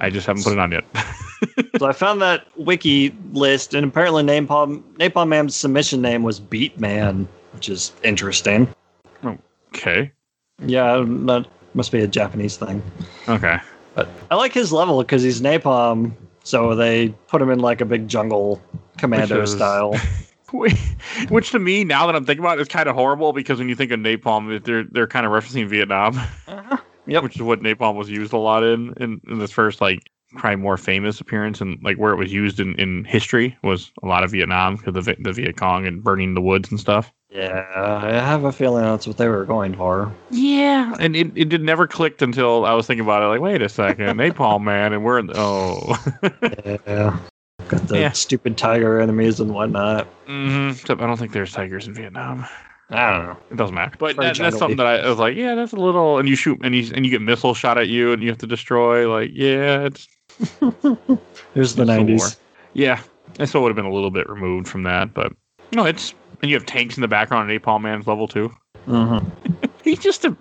[0.01, 0.83] I just haven't put it on yet.
[1.77, 6.77] so I found that wiki list, and apparently Napalm Napalm Man's submission name was Beat
[6.79, 8.67] Man, which is interesting.
[9.73, 10.11] okay.
[10.65, 12.81] Yeah, that must be a Japanese thing.
[13.29, 13.59] Okay.
[13.95, 16.11] But I like his level because he's Napalm,
[16.43, 18.61] so they put him in like a big jungle
[18.97, 19.95] commando is- style.
[21.29, 23.67] Which to me, now that I'm thinking about it, is kind of horrible because when
[23.67, 26.77] you think of napalm, they're they're kind of referencing Vietnam, Uh-huh.
[27.07, 27.21] Yep.
[27.23, 29.99] which is what napalm was used a lot in in, in this first like
[30.37, 34.07] probably more famous appearance and like where it was used in, in history was a
[34.07, 37.11] lot of Vietnam because the the Viet Cong and burning the woods and stuff.
[37.35, 40.09] Yeah, I have a feeling that's what they were going for.
[40.31, 43.25] Yeah, and it, it did never clicked until I was thinking about it.
[43.27, 45.27] Like, wait a second, napalm man, and we're in.
[45.27, 45.95] The, oh,
[46.87, 47.19] Yeah.
[47.67, 48.11] Got the Yeah.
[48.11, 50.05] stupid tiger enemies and whatnot.
[50.27, 52.45] hmm Except I don't think there's tigers in Vietnam.
[52.91, 53.37] I don't know.
[53.51, 53.95] It doesn't matter.
[53.97, 56.19] But that, that's something that I, I was like, yeah, that's a little.
[56.19, 58.37] And you shoot, and you and you get missiles shot at you, and you have
[58.37, 59.11] to destroy.
[59.11, 60.07] Like, yeah, it's
[61.53, 62.27] There's the It's war.
[62.27, 62.37] 90s.
[62.73, 63.01] yeah.
[63.39, 65.33] I still would have been a little bit removed from that, but
[65.73, 68.51] no, it's and you have tanks in the background at Napalm Man's level too.
[68.87, 69.29] Mm-hmm.
[69.83, 70.35] He's just a.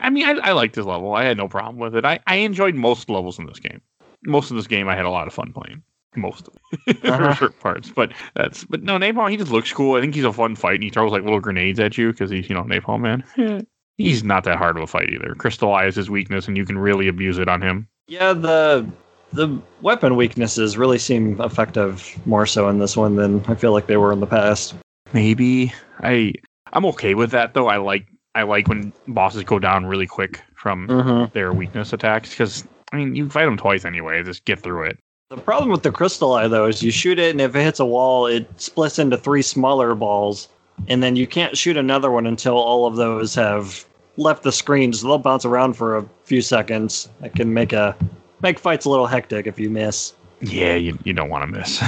[0.00, 1.14] I mean, I, I liked his level.
[1.14, 2.04] I had no problem with it.
[2.04, 3.80] I, I enjoyed most levels in this game.
[4.24, 5.82] Most of this game, I had a lot of fun playing.
[6.16, 6.60] Most of it.
[7.04, 7.34] Uh-huh.
[7.34, 9.30] certain parts, but that's but no Napalm.
[9.30, 9.96] He just looks cool.
[9.96, 12.30] I think he's a fun fight, and he throws like little grenades at you because
[12.30, 13.24] he's you know Napalm Man.
[13.36, 13.60] Yeah.
[14.00, 15.34] He's not that hard of a fight either.
[15.34, 17.86] Crystal Eye's his weakness, and you can really abuse it on him.
[18.08, 18.88] Yeah, the
[19.32, 23.88] the weapon weaknesses really seem effective more so in this one than I feel like
[23.88, 24.74] they were in the past.
[25.12, 26.34] Maybe I
[26.72, 27.68] I'm okay with that though.
[27.68, 31.32] I like I like when bosses go down really quick from Mm-hmm.
[31.32, 34.22] their weakness attacks because I mean you fight them twice anyway.
[34.22, 34.98] Just get through it.
[35.30, 37.80] The problem with the crystal eye though is you shoot it and if it hits
[37.80, 40.48] a wall, it splits into three smaller balls,
[40.88, 43.84] and then you can't shoot another one until all of those have
[44.16, 44.92] left the screen.
[44.92, 47.08] So they'll bounce around for a few seconds.
[47.20, 47.96] That can make a
[48.42, 50.14] make fights a little hectic if you miss.
[50.40, 51.82] Yeah, you, you don't want to miss.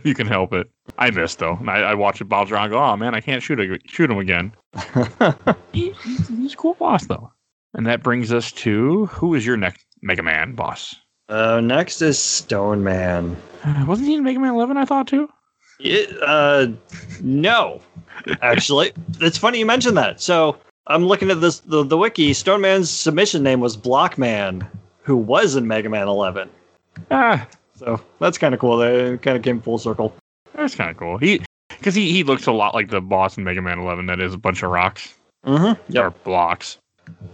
[0.04, 0.68] you can help it.
[0.98, 1.56] I missed though.
[1.56, 2.64] And I, I watch it bounce around.
[2.64, 4.52] And go, oh man, I can't shoot a, shoot him again.
[5.72, 7.30] He, he's, he's a cool boss though.
[7.74, 10.96] And that brings us to who is your next Mega Man boss?
[11.30, 13.36] uh, next is Stone Man.
[13.64, 14.76] Uh, wasn't he in Mega Man 11?
[14.76, 15.28] I thought too.
[15.78, 16.68] It, uh,
[17.22, 17.80] no,
[18.42, 20.20] actually, it's funny you mentioned that.
[20.20, 22.34] So I'm looking at this the, the wiki.
[22.34, 24.66] Stone Man's submission name was Blockman,
[25.02, 26.50] who was in Mega Man 11.
[27.10, 27.46] Ah,
[27.80, 28.76] So that's kind of cool.
[28.76, 30.14] That kind of came full circle.
[30.54, 31.16] that's kind of cool.
[31.16, 34.04] He because he he looks a lot like the boss in Mega Man 11.
[34.06, 35.14] That is a bunch of rocks.
[35.46, 35.96] Mm-hmm.
[35.96, 36.76] or blocks.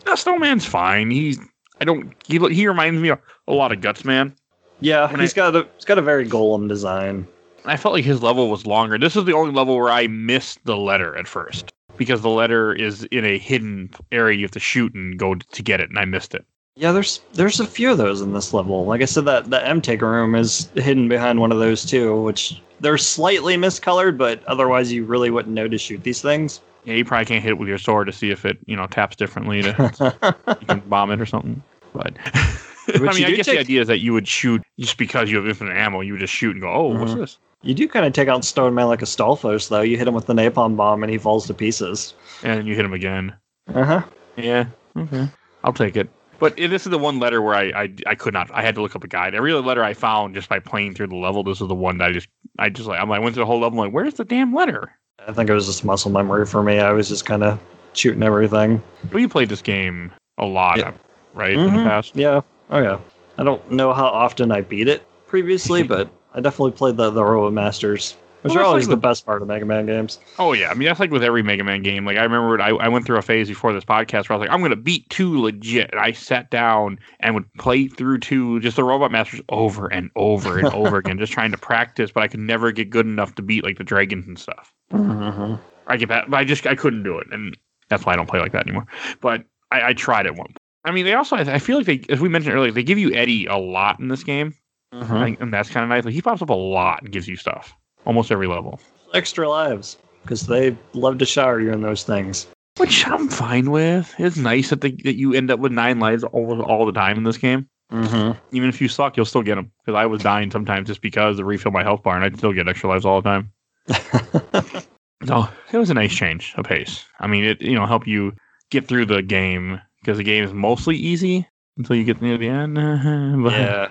[0.06, 1.10] Uh, Stone Man's fine.
[1.10, 1.40] He's
[1.80, 4.34] I don't he he reminds me of a lot of Guts Man.
[4.78, 7.26] Yeah, When he's got a he's got a very golem design.
[7.64, 8.98] I felt like his level was longer.
[8.98, 12.72] This is the only level where I missed the letter at first because the letter
[12.72, 15.98] is in a hidden area you have to shoot and go to get it, and
[15.98, 16.44] I missed it.
[16.76, 18.84] Yeah, there's there's a few of those in this level.
[18.84, 22.20] Like I said, that the M tank room is hidden behind one of those too,
[22.22, 26.60] which they're slightly miscolored, but otherwise you really wouldn't know to shoot these things.
[26.84, 28.86] Yeah, you probably can't hit it with your sword to see if it you know
[28.86, 30.14] taps differently to
[30.60, 31.62] you can bomb it or something.
[31.94, 35.38] But I mean, I guess the idea is that you would shoot just because you
[35.38, 36.02] have infinite ammo.
[36.02, 37.20] You would just shoot and go, "Oh, what's Mhm.
[37.20, 39.80] this?" You do kind of take out Stone Man like a Stalfos, though.
[39.80, 42.12] You hit him with the napalm bomb and he falls to pieces.
[42.42, 43.34] And you hit him again.
[43.74, 44.02] Uh huh.
[44.36, 44.66] Yeah.
[44.96, 45.26] Okay.
[45.64, 46.08] I'll take it.
[46.38, 48.50] But this is the one letter where I, I I could not.
[48.52, 49.34] I had to look up a guide.
[49.34, 51.42] Every other letter I found just by playing through the level.
[51.42, 53.42] This is the one that I just I just like I'm like, I went through
[53.42, 53.78] the whole level.
[53.80, 54.92] I'm like, where's the damn letter?
[55.26, 56.78] I think it was just muscle memory for me.
[56.78, 57.58] I was just kind of
[57.94, 58.82] shooting everything.
[59.12, 60.92] We played this game a lot, Yeah.
[61.34, 61.84] right in the Mhm.
[61.84, 62.14] past.
[62.14, 62.42] Yeah.
[62.70, 62.98] Oh yeah.
[63.38, 67.24] I don't know how often I beat it previously, but I definitely played the the
[67.24, 68.14] Robot Masters,
[68.46, 70.20] which Well, are always like the best part of Mega Man games.
[70.38, 72.04] Oh yeah, I mean that's like with every Mega Man game.
[72.06, 74.40] Like I remember I, I went through a phase before this podcast where I was
[74.46, 75.90] like, I'm gonna beat two legit.
[75.90, 80.10] And I sat down and would play through two, just the Robot Masters over and
[80.14, 82.10] over and over again, just trying to practice.
[82.12, 84.72] But I could never get good enough to beat like the dragons and stuff.
[84.92, 85.54] Mm-hmm.
[85.88, 87.56] I get that, but I just I couldn't do it, and
[87.88, 88.86] that's why I don't play like that anymore.
[89.20, 90.46] But I, I tried at one.
[90.46, 90.58] point.
[90.84, 92.98] I mean, they also I I feel like they, as we mentioned earlier, they give
[92.98, 94.54] you Eddie a lot in this game,
[94.94, 95.42] Mm-hmm.
[95.42, 96.04] And that's kind of nice.
[96.04, 97.74] Like he pops up a lot and gives you stuff
[98.06, 98.80] almost every level,
[99.14, 102.46] Extra lives because they love to shower you in those things.
[102.78, 104.14] which I'm fine with.
[104.18, 107.16] It's nice that they, that you end up with nine lives all, all the time
[107.18, 107.68] in this game.
[107.92, 108.36] Mm-hmm.
[108.56, 109.70] Even if you suck, you'll still get them.
[109.84, 112.52] Because I was dying sometimes just because to refill my health bar, and I'd still
[112.52, 113.52] get extra lives all the time.
[115.24, 117.04] So it was a nice change of pace.
[117.20, 118.32] I mean, it you know help you
[118.70, 122.48] get through the game because the game is mostly easy until you get near the
[122.48, 122.74] end.
[123.42, 123.88] But- yeah.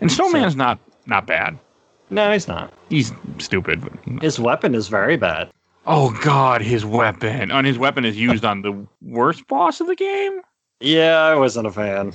[0.00, 1.58] and Stone Man's not not bad.
[2.10, 2.72] No, he's not.
[2.88, 3.80] He's stupid.
[3.80, 4.22] But...
[4.22, 5.50] His weapon is very bad.
[5.86, 7.50] Oh God, his weapon!
[7.50, 10.40] And his weapon is used on the worst boss of the game.
[10.80, 12.12] Yeah, I wasn't a fan.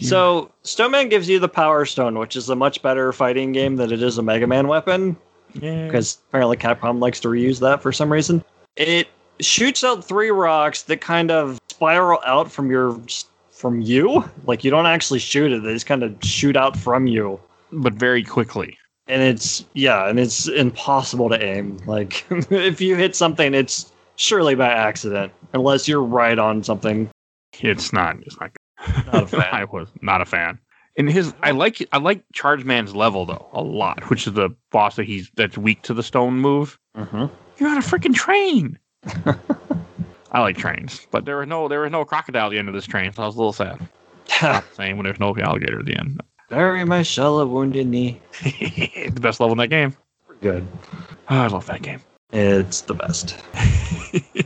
[0.00, 3.92] So, Stoneman gives you the Power Stone, which is a much better fighting game than
[3.92, 5.16] it is a Mega Man weapon,
[5.54, 8.44] Yeah, because apparently Capcom likes to reuse that for some reason.
[8.76, 9.08] It
[9.40, 13.00] shoots out three rocks that kind of spiral out from your
[13.52, 14.28] from you.
[14.46, 17.40] Like you don't actually shoot it; they just kind of shoot out from you.
[17.72, 18.76] but very quickly.
[19.06, 21.78] And it's yeah, and it's impossible to aim.
[21.86, 27.10] Like if you hit something, it's surely by accident, unless you're right on something.
[27.60, 28.16] It's not.
[28.22, 28.50] It's not.
[29.06, 29.48] Not a fan.
[29.52, 30.58] I was not a fan.
[30.96, 34.50] And his, I like, I like Charge Man's level though a lot, which is the
[34.70, 36.78] boss that he's that's weak to the stone move.
[36.96, 37.26] Mm-hmm.
[37.58, 38.78] You're on a freaking train.
[40.32, 42.74] I like trains, but there was no, there was no crocodile at the end of
[42.74, 43.88] this train, so I was a little sad.
[44.42, 46.20] Not the same when there's no alligator at the end.
[46.54, 48.20] Bury my shell of wounded knee.
[48.42, 49.96] the best level in that game.
[50.40, 50.66] Good.
[51.28, 52.00] Oh, I love that game.
[52.32, 53.40] It's the best.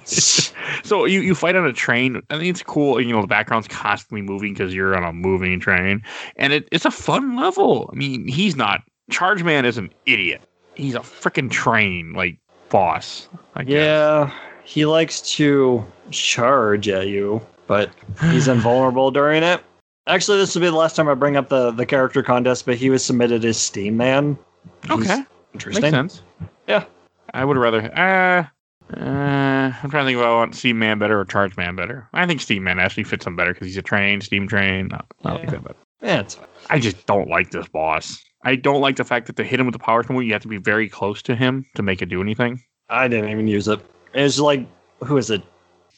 [0.84, 2.22] so you, you fight on a train.
[2.30, 3.00] I think it's cool.
[3.00, 6.02] You know, the background's constantly moving because you're on a moving train,
[6.36, 7.90] and it, it's a fun level.
[7.92, 8.82] I mean, he's not.
[9.10, 10.42] Charge Man is an idiot.
[10.74, 13.28] He's a freaking train like boss.
[13.54, 13.74] I guess.
[13.74, 14.32] Yeah,
[14.64, 17.90] he likes to charge at you, but
[18.30, 19.62] he's invulnerable during it.
[20.08, 22.76] Actually, this will be the last time I bring up the, the character contest, but
[22.76, 24.38] he was submitted as Steam Man.
[24.82, 25.82] He's Okay, Interesting.
[25.82, 26.22] makes sense.
[26.66, 26.84] Yeah.
[27.34, 27.82] I would rather.
[27.94, 28.46] Uh,
[28.96, 32.08] uh, I'm trying to think if I want Steam Man better or Charge Man better.
[32.14, 34.90] I think Steam Man actually fits him better because he's a train, Steam Train.
[34.92, 35.76] I, I like that better.
[36.00, 36.46] Yeah, it's fine.
[36.70, 38.22] I just don't like this boss.
[38.44, 40.42] I don't like the fact that to hit him with the power stone, you have
[40.42, 42.62] to be very close to him to make it do anything.
[42.88, 43.80] I didn't even use it.
[44.14, 44.66] It's like,
[45.04, 45.42] who is it?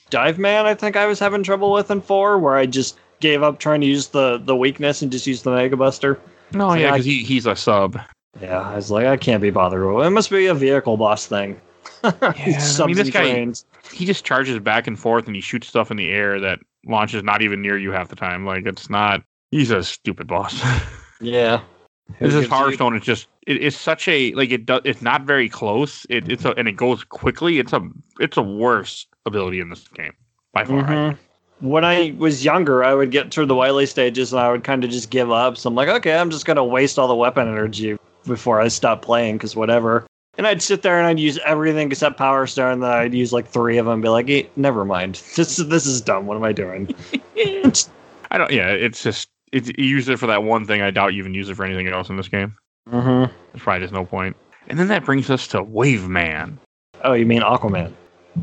[0.09, 3.43] Dive Man, I think I was having trouble with in 4, where I just gave
[3.43, 6.19] up trying to use the, the weakness and just use the Mega Buster.
[6.53, 7.99] No, So yeah, because he, he's a sub.
[8.41, 10.09] Yeah, I was like, I can't be bothered with it.
[10.09, 11.61] It must be a vehicle boss thing.
[12.03, 12.13] Yeah,
[12.81, 13.67] I mean, this guy- trains.
[13.93, 17.23] He just charges back and forth and he shoots stuff in the air that launches
[17.23, 18.47] not even near you half the time.
[18.47, 19.23] Like it's not.
[19.51, 20.63] He's a stupid boss.
[21.21, 21.61] Yeah.
[22.19, 22.97] This Who is gives Power You...
[22.97, 24.81] It's just it, it's such a like it does.
[24.85, 26.07] It's not very close.
[26.09, 27.59] It, it's a and it goes quickly.
[27.59, 27.87] It's a
[28.19, 30.15] it's a worse ability in this game
[30.53, 30.83] by far.
[30.83, 31.19] Mhm.
[31.61, 34.83] When I was younger, I would get through the Wily stages and I would kind
[34.83, 35.57] of just give up.
[35.57, 39.03] So I'm like, okay, I'm just gonna waste all the weapon energy before I stop
[39.03, 40.07] playing, because whatever.
[40.39, 43.33] And I'd sit there and I'd use everything except Power Stone, and then I'd use
[43.33, 45.23] like three of them and be like, eh, never mind.
[45.37, 46.27] This this is dumb.
[46.27, 46.95] What am I doing?
[48.31, 48.51] I don't.
[48.51, 50.83] Yeah, it's just it's you use it for that one thing.
[50.83, 52.57] I doubt you even use it for anything else in this game.
[52.89, 53.33] mm-hmm.
[53.53, 54.37] There's probably just no point.
[54.69, 56.59] And then that brings us to Wave Man.
[57.03, 57.93] Oh, you mean Aquaman?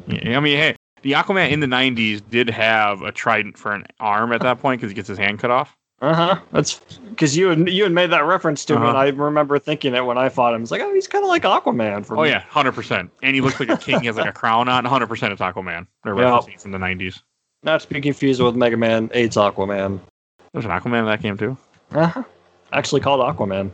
[0.08, 3.86] Yeah, I mean, hey, the Aquaman in the '90s did have a trident for an
[4.00, 5.76] arm at that point because he gets his hand cut off.
[6.00, 6.40] Uh huh.
[6.52, 6.76] That's
[7.10, 8.90] because you had you had made that reference to me, Uh-huh.
[8.90, 10.62] and I remember thinking it when I fought him.
[10.62, 12.30] It's like, oh, he's kind of like Aquaman for Oh me.
[12.30, 13.10] yeah, hundred percent.
[13.24, 14.00] And he looks like a king.
[14.02, 14.86] He has like a crown on.
[14.86, 15.88] Hundred percent, it's Aquaman.
[16.04, 17.22] They're referencing from the '90s.
[17.64, 20.00] Not to be confused with Mega Man 8's Aquaman.
[20.54, 21.58] There's an Aquaman in that game too.
[21.94, 22.24] Uh-huh.
[22.72, 23.72] Actually called Aquaman.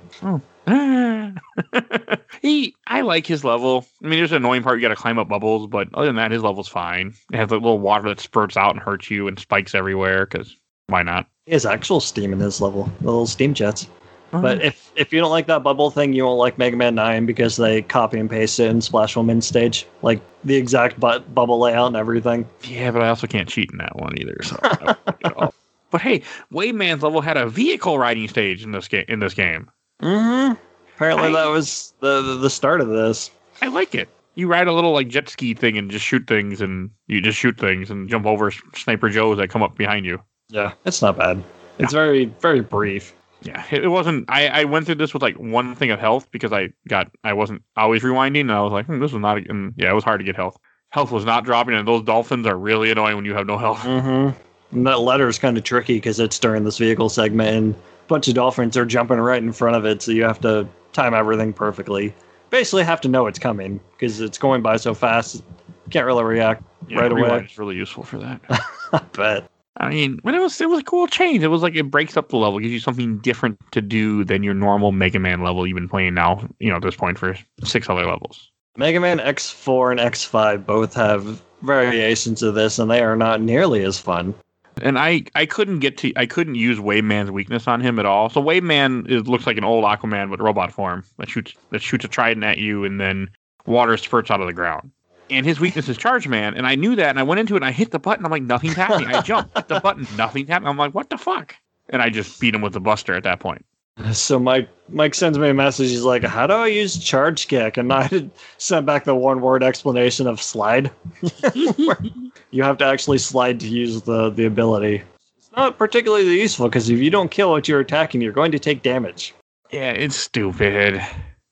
[2.42, 3.86] he, I like his level.
[4.04, 6.16] I mean, there's an annoying part you got to climb up bubbles, but other than
[6.16, 7.14] that, his level's fine.
[7.32, 10.26] It has a little water that spurts out and hurts you, and spikes everywhere.
[10.26, 10.56] Because
[10.88, 11.28] why not?
[11.46, 13.88] He has actual steam in his level, the little steam jets.
[14.34, 14.42] Uh-huh.
[14.42, 17.28] But if if you don't like that bubble thing, you won't like Mega Man 9
[17.28, 21.60] because they copy and paste it in Splash Woman stage, like the exact bu- bubble
[21.60, 22.48] layout and everything.
[22.64, 24.38] yeah, but I also can't cheat in that one either.
[24.42, 25.54] So, I don't like it at all.
[25.92, 29.06] but hey, Wave Man's level had a vehicle riding stage in this game.
[29.08, 29.70] In this game,
[30.04, 30.54] Mm-hmm.
[30.96, 33.32] Apparently, I- that was the, the the start of this.
[33.62, 34.10] I like it.
[34.36, 37.38] You ride a little like jet ski thing and just shoot things, and you just
[37.38, 40.22] shoot things and jump over sniper joes that come up behind you.
[40.50, 41.44] Yeah, it's not bad.
[41.80, 43.14] It's very very brief.
[43.44, 44.26] Yeah, it, it wasn't.
[44.30, 47.34] I, I went through this with like one thing of health because I got I
[47.34, 49.38] wasn't always rewinding, and I was like, hmm, this was not.
[49.38, 50.58] a- And yeah, it was hard to get health.
[50.90, 53.80] Health was not dropping, and those dolphins are really annoying when you have no health.
[53.80, 54.38] Mm-hmm.
[54.78, 57.76] And that letter is kind of tricky because it's during this vehicle segment, and
[58.08, 61.14] bunch of dolphins are jumping right in front of it, so you have to time
[61.14, 62.14] everything perfectly.
[62.50, 65.36] Basically, have to know it's coming because it's going by so fast.
[65.36, 66.64] You can't really react.
[66.88, 67.46] Yeah, Right away.
[67.50, 68.42] is really useful for that.
[68.94, 69.50] I bet.
[69.78, 71.44] I mean, when it was it was a cool change.
[71.44, 74.44] It was like it breaks up the level, gives you something different to do than
[74.44, 76.48] your normal Mega Man level you've been playing now.
[76.60, 78.52] You know, at this point for six other levels.
[78.78, 83.84] Mega Man X4 and X5 both have variations of this, and they are not nearly
[83.84, 84.34] as fun.
[84.82, 88.06] And I, I couldn't get to I couldn't use Wave Man's weakness on him at
[88.06, 88.30] all.
[88.30, 91.82] So Wave Man is, looks like an old Aquaman with robot form that shoots that
[91.82, 93.30] shoots a trident at you and then
[93.66, 94.92] water spurts out of the ground.
[95.30, 97.58] And his weakness is Charge Man, and I knew that, and I went into it
[97.58, 98.26] and I hit the button.
[98.26, 99.08] I'm like, nothing's happening.
[99.08, 100.70] I jump, hit the button, nothing's happening.
[100.70, 101.56] I'm like, what the fuck?
[101.90, 103.66] And I just beat him with the Buster at that point.
[104.14, 105.90] So Mike Mike sends me a message.
[105.90, 108.10] He's like, "How do I use charge kick?" And I
[108.58, 110.92] sent back the one word explanation of slide.
[112.54, 115.04] you have to actually slide to use the the ability.
[115.38, 118.60] It's not particularly useful because if you don't kill what you're attacking, you're going to
[118.60, 119.34] take damage.
[119.72, 121.02] Yeah, it's stupid.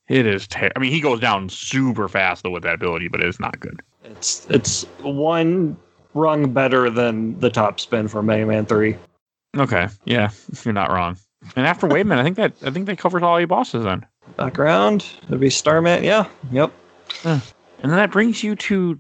[0.08, 0.48] It is.
[0.48, 3.60] Ter- I mean, he goes down super fast though with that ability, but it's not
[3.60, 3.82] good.
[4.04, 5.76] It's it's one
[6.14, 8.96] rung better than the top spin for Mega Man Three.
[9.58, 10.30] Okay, yeah,
[10.64, 11.18] you're not wrong.
[11.56, 14.06] And after Wave Man, I think that I think that covers all your bosses then.
[14.38, 15.06] Background.
[15.24, 16.04] It'd be Starman.
[16.04, 16.28] Yeah.
[16.52, 16.72] Yep.
[17.24, 17.42] And
[17.82, 19.00] then that brings you to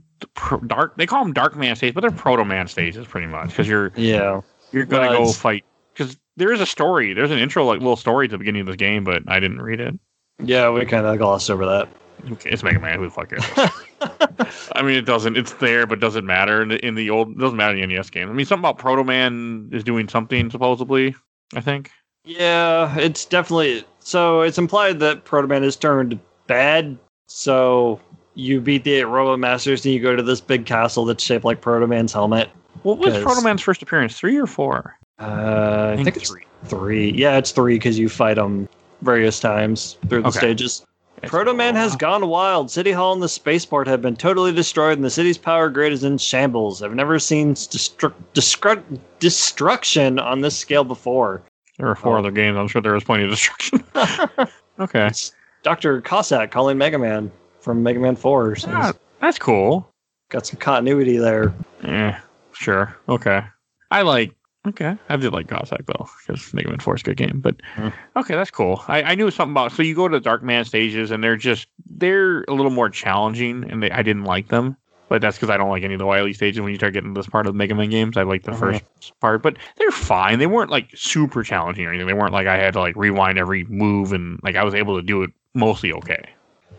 [0.67, 0.97] dark.
[0.97, 3.91] They call them Dark Man stages, but they're Proto Man stages pretty much because you're
[3.95, 4.41] Yeah.
[4.71, 5.63] you're gonna Well, go fight.
[5.93, 7.13] Because there is a story.
[7.13, 9.61] There's an intro like little story at the beginning of this game, but I didn't
[9.61, 9.99] read it.
[10.43, 11.89] Yeah, we kind of glossed over that.
[12.31, 12.99] Okay, It's Mega Man.
[12.99, 13.43] Who the fuck cares?
[14.75, 15.37] I mean, it doesn't.
[15.37, 17.31] It's there, but doesn't matter in the, in the old.
[17.31, 18.29] It doesn't matter in the NES game.
[18.29, 21.15] I mean, something about Proto Man is doing something supposedly.
[21.55, 21.89] I think.
[22.23, 24.41] Yeah, it's definitely so.
[24.41, 26.97] It's implied that Proto Man is turned bad.
[27.27, 27.99] So
[28.41, 31.45] you beat the eight Robot Masters, and you go to this big castle that's shaped
[31.45, 32.49] like Proto Man's helmet.
[32.83, 34.17] What was Proto Man's first appearance?
[34.17, 34.97] Three or four?
[35.19, 36.33] Uh, I think it's
[36.65, 37.11] three.
[37.11, 38.67] Yeah, it's three because you fight them
[39.01, 40.39] various times through the Okay.
[40.39, 40.85] stages.
[41.23, 42.71] Proto Man has gone wild.
[42.71, 46.03] City Hall and the spaceport have been totally destroyed, and the city's power grid is
[46.03, 46.81] in shambles.
[46.81, 48.81] I've never seen destru- destru-
[49.19, 51.43] destruction on this scale before.
[51.77, 52.19] There were four Oh.
[52.19, 52.57] other games.
[52.57, 53.83] I'm sure there was plenty of destruction.
[54.79, 56.01] okay, It's Dr.
[56.01, 58.55] Cossack calling Mega Man from Mega Man 4.
[58.55, 59.87] So Ah, that's cool.
[60.29, 61.53] got some continuity there.
[61.83, 62.19] Yeah,
[62.53, 62.95] sure.
[63.09, 63.41] Okay.
[63.89, 64.33] I like.
[64.67, 67.39] Okay, I did like Cossack though, because Mega Man Four is a good game.
[67.41, 67.91] But Mhm.
[68.15, 68.83] okay, that's cool.
[68.87, 69.71] I, I knew something about.
[69.71, 72.87] So you go to the Dark Man stages, and they're just they're a little more
[72.87, 74.77] challenging, and they, I didn't like them.
[75.09, 76.61] But that's because I don't like any of the Wily stages.
[76.61, 78.59] When you start getting this part of the Mega Man games, I like the Mhm.
[78.59, 78.83] first
[79.19, 79.41] part.
[79.41, 80.37] But they're fine.
[80.37, 82.05] They weren't like super challenging or anything.
[82.07, 84.95] They weren't like I had to like rewind every move, and like I was able
[84.95, 86.21] to do it mostly okay.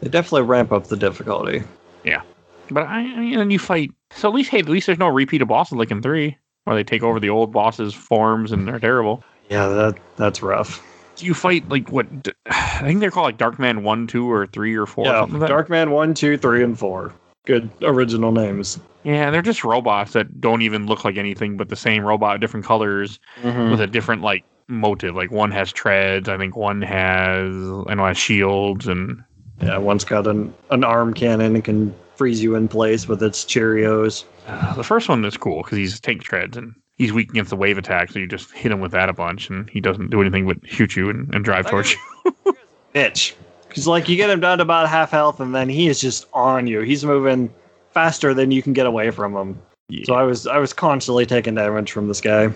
[0.02, 1.62] They definitely ramp up the difficulty.
[2.04, 2.22] Yeah,
[2.70, 3.92] but I, I mean, and you fight.
[4.10, 6.76] So at least, hey, at least there's no repeat of bosses like in three, where
[6.76, 9.22] they take over the old bosses' forms and they're terrible.
[9.48, 10.84] Yeah, that that's rough.
[11.14, 12.06] So you fight like what?
[12.46, 15.04] I think they're called like Darkman one, two, or three, or four.
[15.04, 15.68] or yeah, something like that.
[15.68, 17.12] Darkman 1, 2, 3, and 4.
[17.44, 18.80] Good original names.
[19.04, 22.66] Yeah, they're just robots that don't even look like anything but the same robot, different
[22.66, 23.70] colors mm-hmm.
[23.70, 25.14] with a different like motive.
[25.14, 26.28] Like one has treads.
[26.28, 27.52] I think one has
[27.88, 29.22] I know has shields and
[29.62, 33.44] Yeah, one's got an, an arm cannon and can freeze you in place with its
[33.44, 34.24] Cheerios.
[34.46, 36.74] uh, the first one is cool because he's tank treads and.
[36.98, 39.48] He's weak against the wave attack, so you just hit him with that a bunch,
[39.50, 41.98] and he doesn't do anything but shoot you and, and drive towards you.
[42.94, 43.32] Bitch.
[43.66, 46.26] Because, like, you get him down to about half health, and then he is just
[46.34, 46.80] on you.
[46.82, 47.52] He's moving
[47.92, 49.60] faster than you can get away from him.
[49.88, 50.04] Yeah.
[50.04, 52.52] So I was I was constantly taking damage from this guy.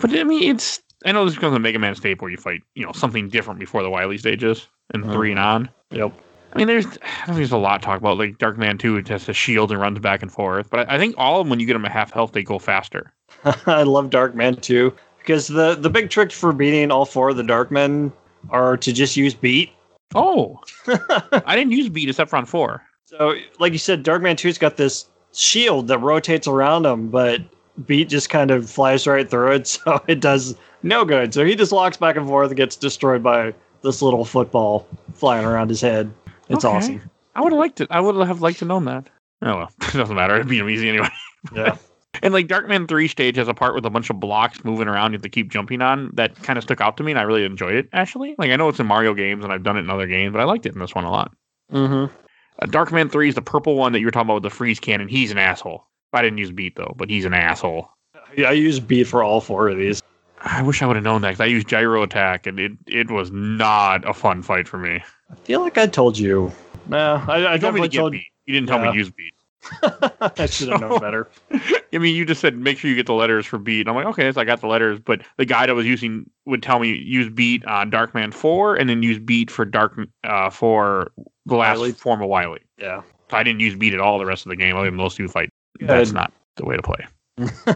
[0.00, 2.62] But I mean, it's I know this becomes a Mega Man staple where you fight,
[2.74, 5.12] you know, something different before the Wily stages and Mhm.
[5.12, 5.70] three and on.
[5.92, 6.12] Yep.
[6.52, 8.18] I mean, there's I don't think there's a lot to talk about.
[8.18, 10.70] Like Dark Man Two, it has a shield and runs back and forth.
[10.70, 12.42] But I, I think all of them, when you get them at half health, they
[12.42, 13.12] go faster.
[13.66, 17.36] I love Dark Man Two Because the, the big trick for beating all four of
[17.36, 18.12] the Dark Men
[18.50, 19.70] are to just use beat.
[20.14, 22.82] Oh, I didn't use beat except for on four.
[23.04, 27.40] So, like you said, Dark Man 2's got this shield that rotates around him, but
[27.86, 31.34] Beat just kind of flies right through it, so it does no good.
[31.34, 35.44] So he just walks back and forth and gets destroyed by this little football flying
[35.44, 36.12] around his head.
[36.50, 36.76] It's Okay.
[36.76, 37.10] awesome.
[37.34, 37.88] I would have liked it.
[37.90, 39.08] I would have liked to known that.
[39.42, 40.34] Oh well, it doesn't matter.
[40.34, 41.08] It'd be easy anyway.
[41.54, 41.76] Yeah.
[42.22, 45.12] And like Darkman 3 stage has a part with a bunch of blocks moving around
[45.12, 47.22] you have to keep jumping on that kind of stuck out to me and I
[47.22, 48.34] really enjoyed it actually.
[48.36, 50.40] Like I know it's in Mario games and I've done it in other games, but
[50.40, 51.32] I liked it in this one a lot.
[51.72, 52.12] Mm-hmm.
[52.58, 54.78] Uh, Darkman 3 is the purple one that you were talking about with the freeze
[54.78, 55.08] cannon.
[55.08, 55.86] He's an asshole.
[56.12, 57.88] I didn't use beat though, but he's an asshole.
[58.36, 60.02] Yeah, I use beat for all four of these.
[60.42, 63.10] I wish I would have known that because I used gyro attack and it, it
[63.10, 65.02] was not a fun fight for me.
[65.30, 66.52] I feel like I told you.
[66.88, 68.26] No, I, I You told me definitely to get told beat.
[68.46, 69.34] You didn't tell me to use beat.
[69.82, 71.28] I should have known better.
[71.92, 73.80] I mean, you just said make sure you get the letters for beat.
[73.80, 76.28] And I'm like, okay, so I got the letters, but the guide I was using
[76.46, 80.50] would tell me use beat on Darkman 4 and then use beat for Dark uh,
[80.50, 81.12] for
[81.46, 81.92] the last Wily.
[81.92, 82.60] form of Wily.
[82.78, 83.02] Yeah.
[83.30, 84.76] So I didn't use beat at all the rest of the game.
[84.76, 85.50] Other than those two fight.
[85.80, 87.06] That's not the way to play.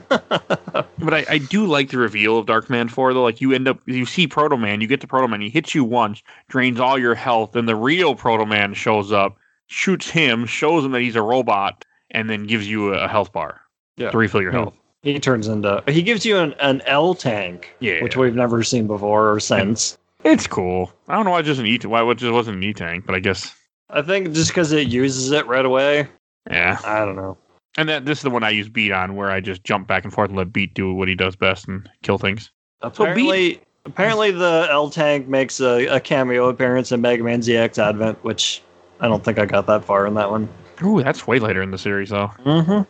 [0.99, 3.23] But I, I do like the reveal of Darkman 4 though.
[3.23, 5.75] Like you end up you see Proto Man, you get to Proto Man, he hits
[5.75, 10.47] you once, drains all your health, then the real Proto Man shows up, shoots him,
[10.47, 13.61] shows him that he's a robot, and then gives you a health bar
[13.97, 14.11] Yeah.
[14.11, 14.57] to refill your Hmm.
[14.59, 14.75] health.
[15.03, 15.83] he turns into.
[15.87, 18.03] He gives you an, an L tank, Yeah.
[18.03, 19.99] which we've never seen before or since.
[20.25, 20.91] It's cool.
[21.09, 23.05] I don't know why it just an E why it just wasn't an E tank,
[23.05, 23.55] but I guess
[23.91, 26.09] I think just because it uses it right away.
[26.51, 26.79] yeah.
[26.85, 27.37] I don't know.
[27.77, 30.05] And that this is the one I use beat on, where I just jump back
[30.05, 32.51] and forth and let beat do what he does best and kill things.
[32.83, 38.23] Apparently, apparently the L tank makes a, a cameo appearance in Mega Man ZX Advent,
[38.23, 38.63] which
[39.01, 40.49] I don't think I got that far in that one.
[40.83, 42.31] Ooh, that's way later in the series though.
[42.45, 42.83] Mm-hmm.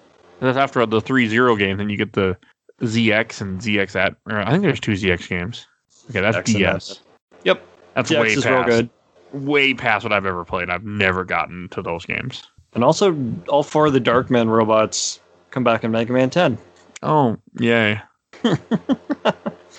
[0.45, 2.37] That's after the three zero game, then you get the
[2.83, 4.17] ZX and ZX at.
[4.27, 5.67] Or I think there's two ZX games.
[6.11, 7.01] Okay, that's ZX DS.
[7.45, 7.67] Yep.
[7.95, 8.69] That's ZX way is past.
[8.69, 8.91] real good.
[9.33, 10.71] Way past what I've ever played.
[10.71, 12.45] I've never gotten to those games.
[12.75, 13.17] And also,
[13.49, 15.21] all four of the Darkman robots
[15.51, 16.59] come back in Mega Man 10.
[17.03, 18.01] Oh, yay!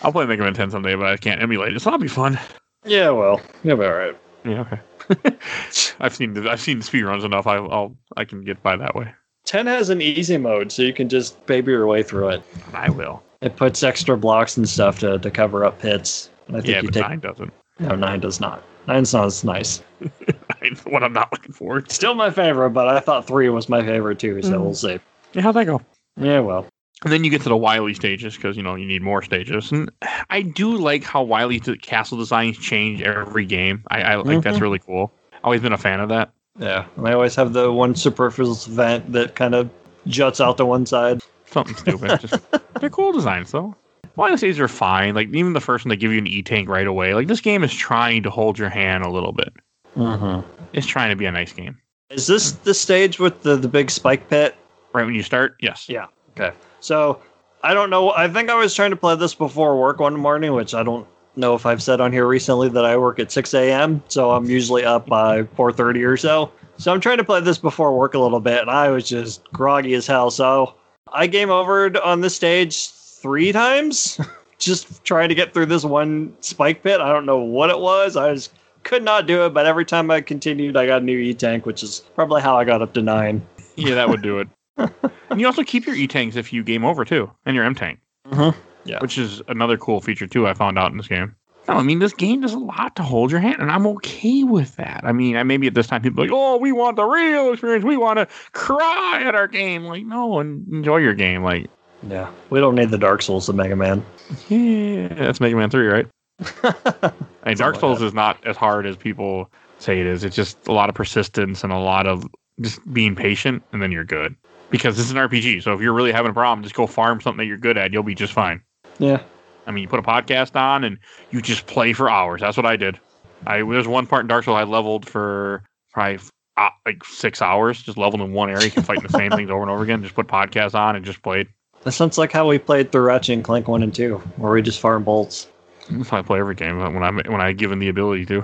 [0.01, 2.39] I'll play Mega Man 10 someday, but I can't emulate it, so that'll be fun.
[2.85, 4.15] Yeah, well, you'll be all right.
[4.45, 5.35] Yeah, okay.
[5.99, 7.47] I've seen the, I've seen speed runs enough.
[7.47, 9.11] I, I'll I can get by that way.
[9.45, 12.43] 10 has an easy mode, so you can just baby your way through it.
[12.73, 13.21] I will.
[13.41, 16.29] It puts extra blocks and stuff to, to cover up pits.
[16.49, 17.53] I think Yeah, you but take nine doesn't.
[17.79, 18.63] no nine does not.
[18.87, 19.81] 9 sounds nice.
[20.69, 21.83] Nine's what I'm not looking for.
[21.87, 24.41] Still my favorite, but I thought three was my favorite too.
[24.41, 24.61] So Mm.
[24.61, 24.99] we'll see.
[25.33, 25.81] Yeah, how'd that go?
[26.17, 26.65] Yeah, well,
[27.03, 29.71] And then you get to the Wily stages because you know you need more stages.
[29.71, 29.91] And
[30.29, 33.83] I do like how Wily castle designs change every game.
[33.91, 34.61] I, I like that's Mhm.
[34.61, 35.11] really cool.
[35.43, 36.29] Always been a fan of that.
[36.57, 36.85] yeah.
[36.95, 39.69] And I always have the one superfluous vent that kind of
[40.07, 41.19] juts out to one side.
[41.47, 42.19] Something stupid.
[42.21, 42.39] Just
[42.79, 43.75] they're cool designs though.
[44.15, 45.13] Wily stages are fine.
[45.15, 47.13] Like even the first one, they give you an E tank right away.
[47.13, 49.51] Like this game is trying to hold your hand a little bit.
[49.95, 50.47] Mm-hmm.
[50.73, 51.77] It's trying to be a nice game.
[52.09, 54.55] Is this the stage with the, the big spike pit?
[54.93, 55.89] Right when you start, yes.
[55.89, 56.07] Yeah.
[56.37, 56.55] Okay.
[56.79, 57.21] So
[57.63, 58.11] I don't know.
[58.11, 61.07] I think I was trying to play this before work one morning, which I don't
[61.35, 64.03] know if I've said on here recently that I work at 6 a.m.
[64.07, 66.51] So I'm usually up by 4:30 or so.
[66.77, 69.43] So I'm trying to play this before work a little bit, and I was just
[69.51, 70.29] groggy as hell.
[70.29, 70.75] So
[71.11, 74.19] I game overed on this stage three times,
[74.59, 77.01] just trying to get through this one spike pit.
[77.01, 78.17] I don't know what it was.
[78.17, 78.51] I just
[78.85, 81.65] could not do it, but every time I continued, I got a new E tank,
[81.65, 83.45] which is probably how I got up to nine.
[83.75, 84.47] Yeah, that would do it.
[84.77, 87.75] and you also keep your E tanks if you game over too, and your M
[87.75, 87.99] tank.
[88.29, 88.57] Mm-hmm.
[88.85, 88.99] Yeah.
[88.99, 90.47] which is another cool feature too.
[90.47, 91.35] I found out in this game.
[91.67, 94.43] No, I mean this game does a lot to hold your hand, and I'm okay
[94.43, 95.01] with that.
[95.03, 97.51] I mean, I maybe at this time people are like, oh, we want the real
[97.51, 97.83] experience.
[97.83, 99.85] We want to cry at our game.
[99.85, 101.43] Like, no, and enjoy your game.
[101.43, 101.67] Like,
[102.07, 104.05] Yeah, we don't need the Dark Souls of Mega Man.
[104.47, 106.07] yeah, that's Mega Man Three, right?
[107.45, 108.05] I mean, Dark like Souls that.
[108.07, 110.23] is not as hard as people say it is.
[110.23, 112.25] It's just a lot of persistence and a lot of
[112.61, 114.35] just being patient, and then you're good.
[114.71, 117.21] Because this is an RPG, so if you're really having a problem, just go farm
[117.21, 117.93] something that you're good at.
[117.93, 118.61] You'll be just fine.
[118.97, 119.21] yeah,
[119.67, 120.97] I mean, you put a podcast on and
[121.31, 122.41] you just play for hours.
[122.41, 122.99] That's what I did.
[123.45, 126.19] I there's one part in Dark Souls I leveled for probably
[126.57, 129.69] uh, like six hours, just leveled in one area, fighting the same things over and
[129.69, 130.01] over again.
[130.01, 131.47] Just put podcast on and just played.
[131.83, 134.61] that sounds like how we played through Ratchet and Clank one and two, where we
[134.61, 135.47] just farm bolts.
[135.89, 138.43] That's how I play every game when I'm when I given the ability to.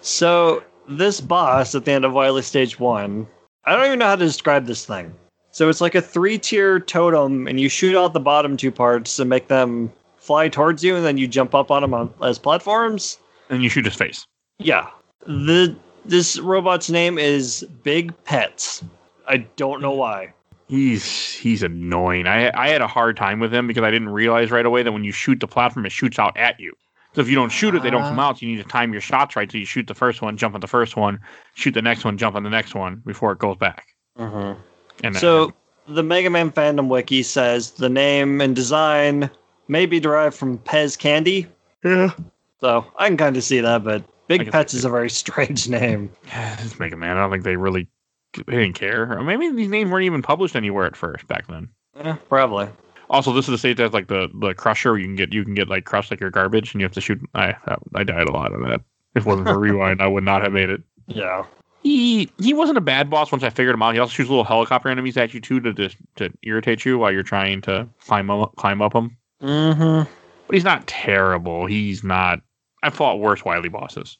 [0.00, 3.26] So this boss at the end of Wily Stage One,
[3.64, 5.14] I don't even know how to describe this thing.
[5.50, 9.26] So it's like a three-tier totem, and you shoot out the bottom two parts to
[9.26, 13.18] make them fly towards you, and then you jump up on them on, as platforms.
[13.50, 14.24] And you shoot his face.
[14.58, 14.88] Yeah,
[15.26, 18.82] the this robot's name is Big Pets.
[19.28, 20.32] I don't know why.
[20.72, 22.26] He's he's annoying.
[22.26, 24.90] I I had a hard time with him because I didn't realize right away that
[24.90, 26.72] when you shoot the platform, it shoots out at you.
[27.14, 28.38] So if you don't shoot it, they don't come out.
[28.38, 29.52] So you need to time your shots right.
[29.52, 31.20] So you shoot the first one, jump on the first one,
[31.52, 33.88] shoot the next one, jump on the next one before it goes back.
[34.18, 34.58] Mm-hmm.
[35.04, 35.52] And So
[35.86, 39.28] the Mega Man fandom wiki says the name and design
[39.68, 41.48] may be derived from Pez Candy.
[41.84, 42.14] yeah,
[42.62, 46.10] So I can kind of see that, but Big Pets is a very strange name.
[46.28, 47.18] Yeah, It's Mega Man.
[47.18, 47.88] I don't think they really
[48.34, 49.18] they didn't care.
[49.18, 51.68] Or maybe these names weren't even published anywhere at first back then.
[51.96, 52.68] Yeah, probably.
[53.10, 54.92] Also, this is the stage that's like the the crusher.
[54.92, 56.92] Where you can get you can get like crushed like your garbage, and you have
[56.92, 57.20] to shoot.
[57.34, 57.54] I
[57.94, 58.80] I died a lot on that.
[59.14, 60.82] If it wasn't for rewind, I would not have made it.
[61.06, 61.44] Yeah.
[61.82, 63.94] He he wasn't a bad boss once I figured him out.
[63.94, 67.12] He also shoots little helicopter enemies at you too to just to irritate you while
[67.12, 69.16] you're trying to climb up, climb up him.
[69.42, 70.10] Mm-hmm.
[70.46, 71.66] But he's not terrible.
[71.66, 72.40] He's not.
[72.82, 74.16] I fought worse Wily bosses.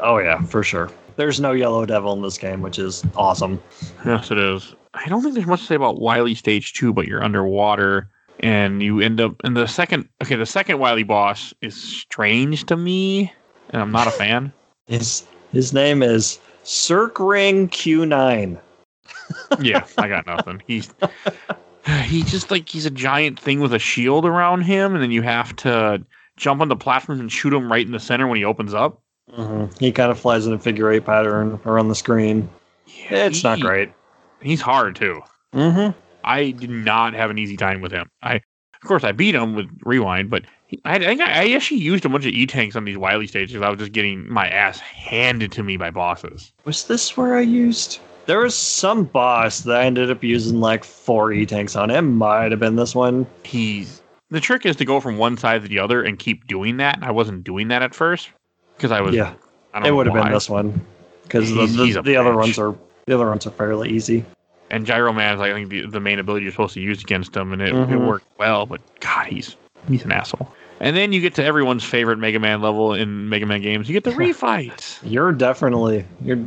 [0.00, 0.90] Oh yeah, for sure.
[1.16, 3.62] There's no Yellow Devil in this game, which is awesome.
[4.04, 4.74] Yes, it is.
[4.94, 8.08] I don't think there's much to say about Wily Stage 2, but you're underwater
[8.40, 10.08] and you end up in the second.
[10.22, 13.32] Okay, the second Wily boss is strange to me,
[13.70, 14.52] and I'm not a fan.
[14.86, 18.58] His his name is Circring Q9.
[19.60, 20.62] yeah, I got nothing.
[20.66, 20.92] He's.
[22.04, 25.22] He just like he's a giant thing with a shield around him, and then you
[25.22, 26.04] have to
[26.36, 29.01] jump on the platforms and shoot him right in the center when he opens up.
[29.30, 32.48] Hmm He kind of flies in a figure eight pattern around the screen.
[32.86, 33.92] Yeah, It's not great.
[34.40, 35.22] He's hard too.
[35.54, 35.98] Mm-hmm.
[36.24, 38.10] I did not have an easy time with him.
[38.22, 41.80] I, of course, I beat him with rewind, but he, I think I, I actually
[41.80, 43.60] used a bunch of e tanks on these Wily stages.
[43.62, 46.52] I was just getting my ass handed to me by bosses.
[46.64, 48.00] Was this where I used?
[48.26, 51.90] There was some boss that I ended up using like four E tanks on.
[51.90, 53.26] It might have been this one.
[53.44, 54.00] He's
[54.30, 56.98] the trick is to go from one side to the other and keep doing that.
[57.02, 58.30] I wasn't doing that at first
[58.82, 59.14] because I was.
[59.14, 59.34] yeah,
[59.72, 60.84] I don't it would have been this one
[61.22, 62.74] because the, the, the other ones are
[63.06, 64.24] the other ones are fairly easy.
[64.70, 67.36] And Gyro Man is, I think, the, the main ability you're supposed to use against
[67.36, 68.06] him, and it, it Mhm.
[68.06, 68.66] worked well.
[68.66, 69.54] But God, he's
[69.88, 70.50] he's an asshole.
[70.80, 73.88] And then you get to everyone's favorite Mega Man level in Mega Man games.
[73.88, 74.98] You get the refights.
[75.04, 76.38] You're definitely your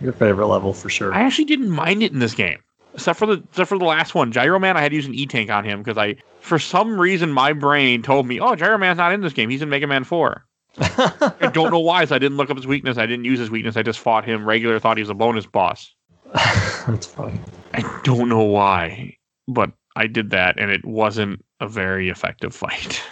[0.00, 1.12] your favorite level for sure.
[1.12, 2.58] I actually didn't mind it in this game,
[2.94, 4.76] except for the except for the last one, Gyro Man.
[4.76, 7.52] I had to use an E tank on him because I, for some reason, my
[7.52, 9.50] brain told me, "Oh, Gyro Man's not in this game.
[9.50, 10.44] He's in Mega Man 4.
[10.78, 12.04] I don't know why.
[12.04, 12.98] So I didn't look up his weakness.
[12.98, 13.76] I didn't use his weakness.
[13.76, 14.78] I just fought him regular.
[14.78, 15.92] Thought he was a bonus boss.
[16.34, 17.38] That's funny.
[17.74, 19.16] I don't know why,
[19.48, 23.02] but I did that, and it wasn't a very effective fight.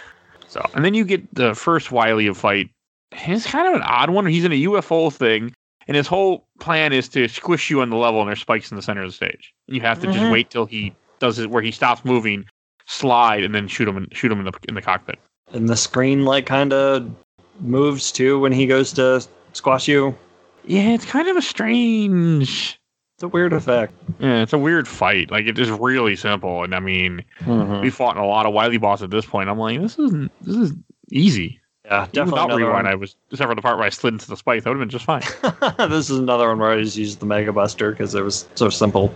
[0.47, 2.69] So, and then you get the first Wily of fight.
[3.11, 4.25] It's kind of an odd one.
[4.25, 5.53] He's in a UFO thing,
[5.87, 8.75] and his whole plan is to squish you on the level, and there's spikes in
[8.75, 9.53] the center of the stage.
[9.67, 10.31] You have to just Mhm.
[10.31, 12.45] wait till he does it where he stops moving,
[12.87, 13.97] slide, and then shoot him.
[13.97, 15.19] and shoot him in the in the cockpit.
[15.53, 17.09] And the screen like kind of
[17.61, 20.15] moves too when he goes to squash you.
[20.65, 22.79] Yeah, it's kind of a strange.
[23.15, 23.93] It's a weird effect.
[24.19, 25.31] Yeah, it's a weird fight.
[25.31, 27.81] Like it is really simple, and I mean, mm-hmm.
[27.81, 29.49] we fought in a lot of Wily boss at this point.
[29.49, 30.73] I'm like, this isn't this is
[31.11, 31.59] easy.
[31.85, 32.31] Yeah, Even definitely.
[32.31, 32.91] without Another rewind, one.
[32.91, 34.63] I was except for the part where I slid into the spike.
[34.63, 35.23] That would have been just fine.
[35.89, 38.69] this is another one where I just used the Mega Buster because it was so
[38.69, 39.13] simple.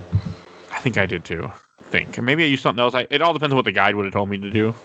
[0.71, 1.49] I think I did too.
[1.79, 2.93] I think maybe I used something else.
[2.93, 4.75] I, it all depends on what the guide would have told me to do.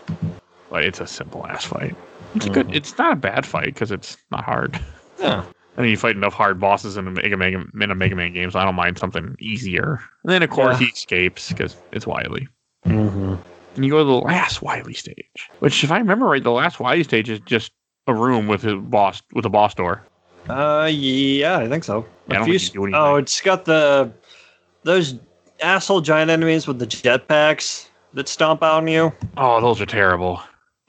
[0.71, 1.97] But it's a simple ass fight.
[2.35, 2.68] It's good.
[2.68, 2.74] Mhm.
[2.76, 4.78] It's not a bad fight because it's not hard.
[5.18, 5.43] Yeah.
[5.78, 8.33] I mean, you fight enough hard bosses in a Mega Mega in a Mega Man
[8.33, 10.01] game, so I don't mind something easier.
[10.24, 10.87] And then of course Yeah.
[10.87, 12.49] he escapes because it's Wily.
[12.87, 13.35] Mm-hmm.
[13.76, 16.81] And you go to the last Wily stage, which, if I remember right, the last
[16.81, 17.72] Wily stage is just
[18.09, 20.03] a room with a boss with a boss door.
[20.49, 22.05] Uh, yeah, I think so.
[22.28, 23.01] Yeah, I A don't few think you do anything.
[23.01, 24.12] oh, it's got the
[24.83, 25.14] those
[25.62, 29.12] asshole giant enemies with the jetpacks that stomp on you.
[29.37, 30.43] Oh, those are terrible.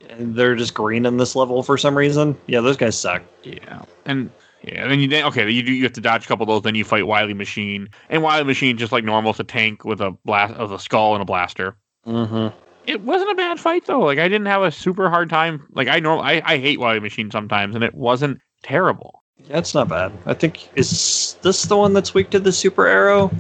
[0.10, 2.38] And they're just green in this level for some reason.
[2.48, 3.22] Yeah, those guys suck.
[3.44, 4.30] Yeah, and
[4.64, 6.62] yeah, then you then okay, you do you have to dodge a couple of those.
[6.62, 10.02] Then you fight Wily Machine, and Wily Machine just like normal, it's a tank with
[10.02, 11.76] a blast of a skull and a blaster.
[12.06, 12.56] Mm-hmm.
[12.88, 14.02] It wasn't a bad fight though.
[14.02, 15.68] Like I didn't have a super hard time.
[15.72, 19.24] Like I know I, I hate Wily Machine sometimes, and it wasn't terrible.
[19.38, 20.12] Yeah, it's not bad.
[20.26, 23.32] I think is this the one that's weak to the super arrow?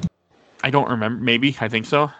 [0.63, 1.23] I don't remember.
[1.23, 2.11] Maybe I think so.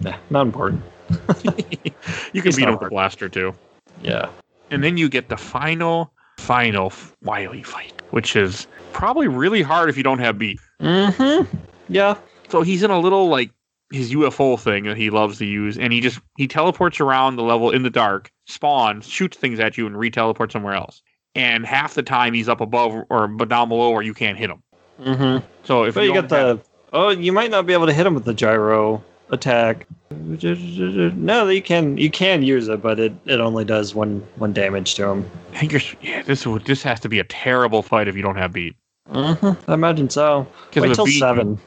[0.00, 0.82] Nah, not important.
[1.10, 3.54] you can It's beat him with a blaster too.
[4.02, 4.28] Yeah.
[4.70, 6.92] And then you get the final, final
[7.22, 10.58] Wily fight, which is probably really hard if you don't have beat.
[10.80, 11.56] Mm-hmm.
[11.88, 12.16] Yeah.
[12.48, 13.50] So he's in a little like
[13.92, 17.42] his UFO thing that he loves to use, and he just he teleports around the
[17.42, 21.02] level in the dark, spawns, shoots things at you, and re-teleports somewhere else.
[21.34, 24.50] And half the time he's up above or b- down below where you can't hit
[24.50, 24.62] him.
[25.00, 25.46] Mm-hmm.
[25.64, 28.06] So if But you got have- the oh, you might not be able to hit
[28.06, 29.86] him with the gyro attack.
[30.10, 34.94] No, you can you can use it, but it, it only does one one damage
[34.96, 35.30] to him.
[35.54, 38.22] I think you're yeah this would this has to be a terrible fight if you
[38.22, 38.76] don't have beat.
[39.10, 39.70] Mm-hmm.
[39.70, 40.46] I imagine so.
[40.74, 41.58] Wait till beat- seven.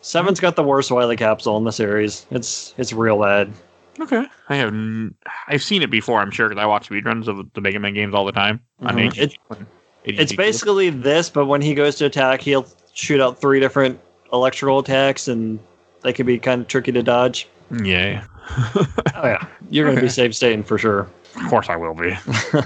[0.00, 2.24] Seven's got the worst Wily capsule in the series.
[2.30, 3.52] It's it's real bad.
[4.00, 5.12] Okay, I have n-
[5.48, 6.20] I've seen it before.
[6.20, 8.94] I'm sure because I watch speedruns of the Mega Man games all the time on
[8.96, 9.18] Mhm.
[9.18, 9.66] It- HG
[10.04, 13.98] It's basically this, but when he goes to attack, he'll shoot out three different
[14.32, 15.58] electrical attacks, and
[16.02, 17.48] they can be kind of tricky to dodge.
[17.84, 18.24] yeah.
[19.14, 20.06] Oh yeah, you're gonna Okay.
[20.06, 21.00] be safe staying for sure.
[21.36, 22.16] Of course I will be.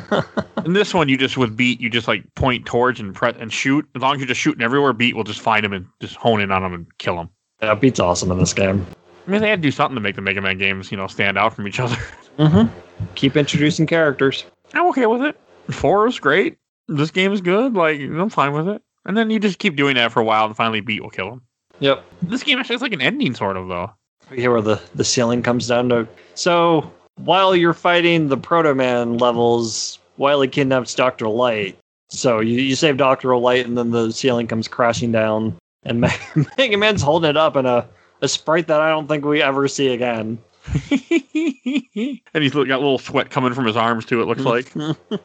[0.65, 3.53] In this one, you just with beat, you just like point towards and press and
[3.53, 3.87] shoot.
[3.97, 6.41] As long as you're just shooting everywhere, beat will just find him and just hone
[6.41, 7.29] in on him and kill him.
[7.61, 8.87] yeah, Beat's awesome in this game.
[9.27, 11.07] I mean, they had to do something to make the Mega Man games, you know,
[11.09, 11.97] stand out from each other.
[12.39, 12.73] Mm-hmm.
[13.17, 14.45] Keep introducing characters.
[14.73, 15.39] I'm okay with it.
[15.71, 16.57] Four is great.
[16.89, 17.75] This game is good.
[17.75, 18.81] Like I'm fine with it.
[19.05, 21.29] And then you just keep doing that for a while, and finally, beat will kill
[21.33, 21.43] him.
[21.83, 22.05] Yep.
[22.23, 23.91] This game actually has like an ending, sort of though.
[24.33, 26.07] Here where the, the ceiling comes down to.
[26.35, 31.29] So while you're fighting the Proto Man levels, Wily kidnaps Dr.
[31.29, 31.77] Light.
[32.09, 33.37] So you, you save Dr.
[33.37, 35.57] Light, and then the ceiling comes crashing down.
[35.83, 36.09] And Me-
[36.57, 37.87] Mega Man's holding it up in a,
[38.21, 40.39] a sprite that I don't think we ever see again.
[40.91, 44.23] and he's got a little sweat coming from his arms too.
[44.23, 44.73] It looks like.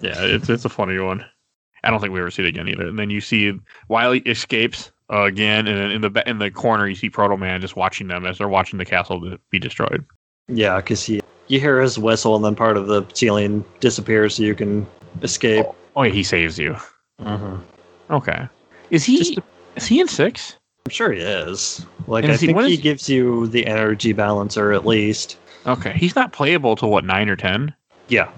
[0.00, 1.24] Yeah, it's it's a funny one.
[1.82, 2.86] I don't think we ever see it again either.
[2.86, 3.58] And then you see
[3.88, 7.76] Wily escapes uh, again, and in the in the corner you see Proto Man just
[7.76, 10.04] watching them as they're watching the castle be destroyed.
[10.48, 14.42] yeah, because he you hear his whistle, and then part of the ceiling disappears, so
[14.42, 14.86] you can
[15.22, 15.64] escape.
[15.94, 16.76] Oh yeah, he saves you.
[17.22, 17.60] Mhm.
[18.10, 18.48] Okay,
[18.90, 19.38] is he Just-
[19.76, 20.56] is he in six?
[20.86, 21.84] I'm sure he is.
[22.06, 25.38] Like And I is he- think he is- gives you the energy balancer at least.
[25.66, 27.74] Okay, he's not playable till what nine or ten,
[28.08, 28.28] Yeah,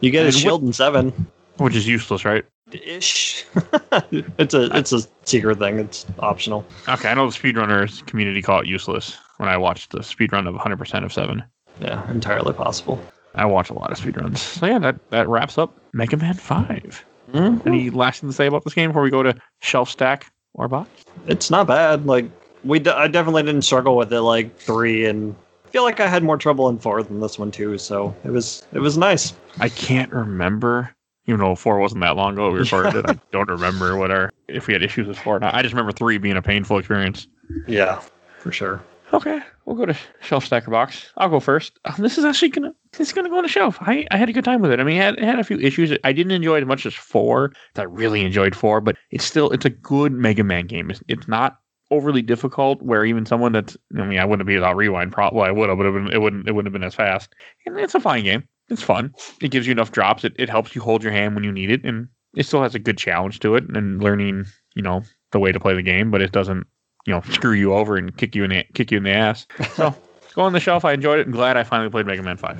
[0.00, 1.26] you get And his what- shield in seven.
[1.56, 2.44] which is useless, right?
[2.72, 3.44] Ish.
[4.38, 5.78] it's a it's a secret thing.
[5.78, 6.64] It's optional.
[6.88, 9.16] Okay, I know the speedrunners community call it useless.
[9.38, 11.42] When I watched the speedrun of 100% of seven,
[11.80, 12.98] Yeah, entirely possible.
[13.34, 14.38] I watch a lot of speedruns.
[14.38, 17.04] So yeah, that that wraps up Mega Man Five.
[17.32, 17.66] Mhm.
[17.66, 20.68] Any last thing to say about this game before we go to shelf stack or
[20.68, 20.88] box?
[21.26, 22.06] It's not bad.
[22.06, 22.30] Like
[22.64, 25.34] we, d- I definitely didn't struggle with it like three, and
[25.66, 27.76] I feel like I had more trouble in four than this one too.
[27.78, 29.34] So it was it was nice.
[29.60, 30.94] I can't remember.
[31.26, 34.32] Even though four wasn't that long ago we recorded it, I don't remember what our
[34.48, 35.54] if we had issues with four or not.
[35.54, 37.26] I just remember three being a painful experience.
[37.66, 38.00] Yeah,
[38.38, 38.82] for sure.
[39.12, 41.12] Okay, we'll go to shelf stacker box.
[41.16, 41.78] I'll go first.
[41.84, 43.78] Um, this is actually gonna this is gonna go on the shelf.
[43.80, 44.80] I, I had a good time with it.
[44.80, 45.96] I mean, it had, it had a few issues.
[46.02, 47.52] I didn't enjoy it as much as four.
[47.76, 50.90] I really enjoyed four, but it's still it's a good Mega Man game.
[50.90, 51.58] It's, it's not
[51.92, 52.82] overly difficult.
[52.82, 55.12] Where even someone that's I mean, I wouldn't be without rewind.
[55.12, 56.94] Probably well, I would have, but it wouldn't it wouldn't it wouldn't have been as
[56.94, 57.32] fast.
[57.64, 58.48] And it's a fine game.
[58.68, 59.14] It's fun.
[59.40, 60.24] It gives you enough drops.
[60.24, 62.74] It it helps you hold your hand when you need it, and it still has
[62.74, 65.02] a good challenge to it and learning you know
[65.32, 66.66] the way to play the game, but it doesn't
[67.06, 69.46] you know screw you over and kick you in the kick you in the ass.
[69.74, 69.94] So
[70.34, 70.84] go on the shelf.
[70.84, 71.26] I enjoyed it.
[71.26, 72.56] and glad I finally played Mega Man Five.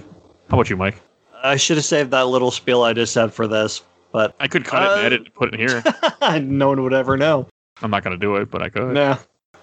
[0.51, 1.01] How about you, Mike?
[1.43, 3.83] I should have saved that little spiel I just said for this,
[4.13, 5.83] but I could cut it and Uh, edit and put it here.
[6.41, 7.49] no one would ever know.
[7.83, 8.95] I'm not gonna do it, but I could.
[8.95, 9.19] Nah.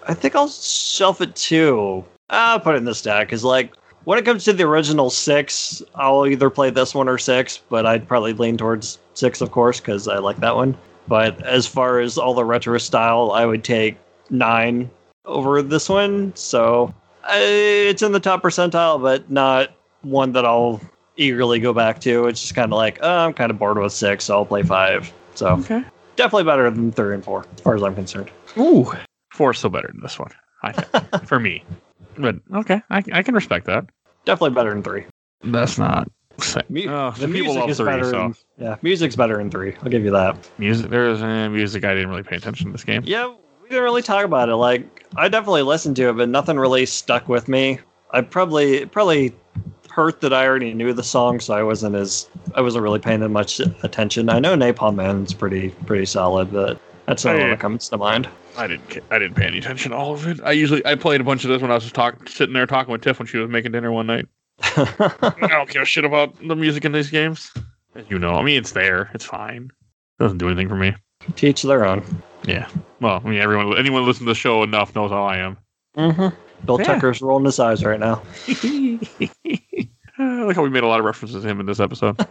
[0.08, 2.04] I think I'll shelf it too.
[2.30, 3.74] I'll put it in the stack because, like,
[4.06, 7.86] when it comes to the original six, I'll either play this one or six, but
[7.86, 10.78] I'd probably lean towards six, of course, because I like that one.
[11.08, 13.98] But as far as all the retro style, I would take
[14.30, 14.90] nine
[15.26, 16.34] over this one.
[16.36, 16.94] So
[17.26, 19.70] uh, it's in the top percentile, but not
[20.02, 20.82] one that I'll
[21.18, 22.28] eagerly go back to.
[22.28, 24.64] It's just kind of like, oh, I'm kind of bored with six, so I'll play
[24.64, 25.12] five.
[25.36, 25.84] So Okay.
[26.16, 28.32] definitely better than three and four, as far as I'm concerned.
[28.58, 28.92] Ooh,
[29.32, 30.32] four's still better than this one.
[30.64, 31.64] I think for me.
[32.18, 33.86] But okay, I, I can respect that.
[34.26, 35.06] Definitely better than three.
[35.44, 36.08] That's not.
[36.70, 38.04] Mu- Oh, the people music love is three, better.
[38.06, 39.76] so In, yeah, music's better in three.
[39.84, 40.36] I'll give you that.
[40.58, 40.90] music.
[40.90, 41.84] There's uh, music.
[41.84, 43.04] I didn't really pay attention to this game.
[43.06, 43.28] Yeah,
[43.62, 44.56] we didn't really talk about it.
[44.56, 47.80] Like, I definitely listened to it, but nothing really stuck with me.
[48.12, 49.34] I probably it probably
[49.92, 53.20] hurt that I already knew the song, so I wasn't as I wasn't really paying
[53.20, 54.30] that much attention.
[54.30, 57.56] I know Napalm Man's pretty pretty solid, but that's not Oh, what yeah.
[57.56, 58.30] comes to mind.
[58.58, 59.00] I didn't.
[59.12, 60.40] I didn't pay any attention to all of it.
[60.44, 62.66] I usually I played a bunch of this when I was just talking, sitting there
[62.68, 64.28] talking with Tiff when she was making dinner one night.
[64.62, 67.52] I don't care shit about the music in these games.
[67.96, 69.10] As you know, I mean, it's there.
[69.14, 69.72] It's fine.
[70.20, 70.94] doesn't do anything for me.
[71.36, 72.04] Teach their own.
[72.46, 72.68] Yeah.
[73.00, 75.58] Well, I mean, everyone, anyone listening to the show enough knows how I am.
[75.98, 76.36] Mm-hmm.
[76.66, 76.86] Bill Yeah.
[76.86, 78.22] Tucker's rolling his eyes right now.
[80.20, 82.18] I like how we made a lot of references to him in this episode.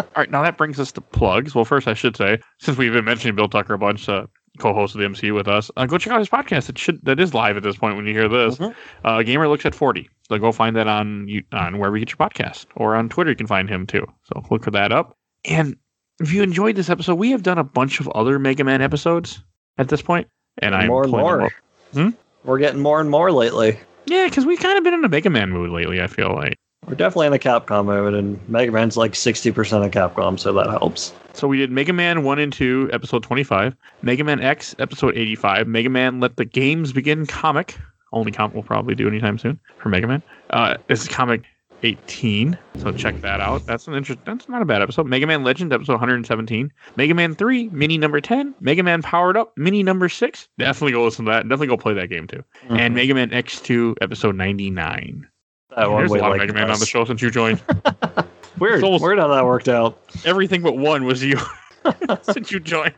[0.00, 1.54] All right, now that brings us to plugs.
[1.54, 4.26] Well, first, I should say, since we've been mentioning Bill Tucker a bunch, uh,
[4.58, 6.68] co-host of the MC with us, uh, go check out his podcast.
[6.68, 8.56] It should that is live at this point when you hear this.
[8.58, 8.74] Mhm.
[9.04, 10.08] Uh, Gamer looks at forty.
[10.28, 13.30] So go find that on you on wherever you get your podcast, or on Twitter.
[13.30, 14.06] You can find him too.
[14.24, 15.16] So look for that up.
[15.48, 15.76] And
[16.20, 19.42] if you enjoyed this episode, we have done a bunch of other Mega Man episodes
[19.78, 20.26] at this point,
[20.58, 21.50] and I'm more and more.
[21.94, 22.08] Hmm?
[22.44, 23.78] We're getting more and more lately.
[24.06, 26.00] Yeah, because we've kind of been in a Mega Man mood lately.
[26.02, 26.56] I feel like.
[26.86, 30.70] We're definitely in the Capcom mode, and Mega Man's like 60% of Capcom, so that
[30.70, 31.12] helps.
[31.34, 35.68] So we did Mega Man 1 and 2, episode 25, Mega Man X, episode 85,
[35.68, 37.78] Mega Man Let the Games Begin comic,
[38.12, 40.22] only comic we'll probably do anytime soon for Mega Man.
[40.50, 41.44] Uh, this is comic
[41.82, 43.64] 18, so check that out.
[43.66, 44.20] That's an interest.
[44.24, 45.06] That's not a bad episode.
[45.06, 49.52] Mega Man Legend, episode 117, Mega Man 3, mini number 10, Mega Man Powered Up,
[49.56, 50.48] mini number 6.
[50.58, 51.42] Definitely go listen to that.
[51.44, 52.42] Definitely go play that game too.
[52.70, 55.28] And Mega Man X2, episode 99.
[55.76, 57.62] That one There's a lot of Mega Man on the show since you joined.
[58.58, 58.82] Weird.
[58.82, 59.98] Almost- Weird how that worked out.
[60.24, 61.38] Everything but one was you
[62.22, 62.94] since you joined.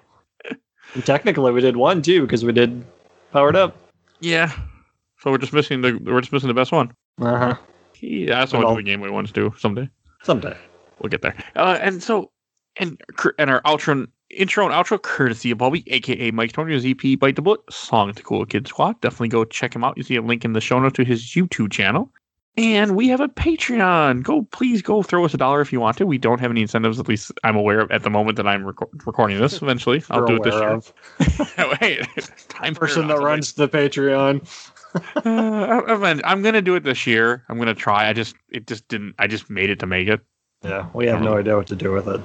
[0.94, 2.84] And technically, we did one too because we did
[3.32, 3.76] powered up.
[4.20, 4.52] Yeah.
[5.20, 6.92] So we're just missing the we're just missing the best one.
[7.20, 7.54] Uh huh.
[8.00, 9.88] Yeah, that's what the Game Boy ones do someday.
[10.22, 10.56] Someday.
[10.98, 11.34] We'll get there.
[11.54, 12.30] Uh, and so
[12.76, 13.00] and
[13.38, 17.42] and our outro intro and outro courtesy of Bobby, aka Mike Tornio's EP Bite the
[17.42, 19.00] Bullet, song to Cool Kid Squad.
[19.00, 19.96] Definitely go check him out.
[19.96, 22.10] You see a link in the show notes to his YouTube channel.
[22.58, 24.22] And we have a Patreon.
[24.22, 26.06] Go, please go throw us a dollar if you want to.
[26.06, 28.64] We don't have any incentives, at least I'm aware of at the moment that I'm
[28.64, 29.62] reco- recording this.
[29.62, 31.76] Eventually, I'll do it this year.
[31.80, 32.06] Wait,
[32.48, 34.46] time Person that runs the Patreon.
[35.24, 37.42] uh, I'm gonna do it this year.
[37.48, 38.10] I'm gonna try.
[38.10, 39.14] I just it just didn't.
[39.18, 40.20] I just made it to make it.
[40.62, 42.20] Yeah, we have Um, no idea what to do with it.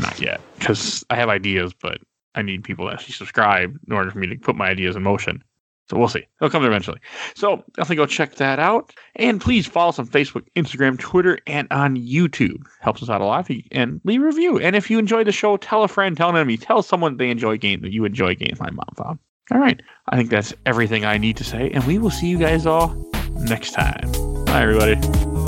[0.00, 1.98] Not yet, because I have ideas, but
[2.34, 5.02] I need people to actually subscribe in order for me to put my ideas in
[5.02, 5.44] motion.
[5.88, 6.26] So we'll see.
[6.40, 6.98] It'll come eventually.
[7.34, 8.92] So definitely go check that out.
[9.14, 12.62] And please follow us on Facebook, Instagram, Twitter, and on YouTube.
[12.80, 13.48] Helps us out a lot.
[13.70, 14.58] And leave a review.
[14.58, 17.30] And if you enjoyed the show, tell a friend, tell an enemy, tell someone they
[17.30, 19.18] enjoy games that you enjoy games my mom found.
[19.52, 19.80] All right.
[20.08, 21.70] I think that's everything I need to say.
[21.70, 22.96] And we will see you guys all
[23.38, 24.10] next time.
[24.46, 24.96] Bye, everybody.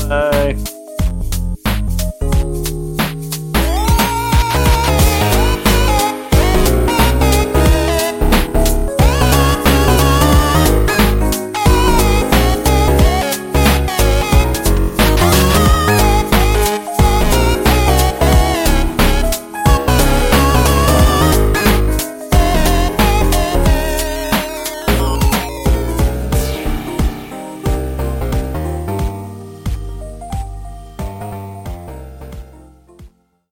[0.09, 0.78] Bye.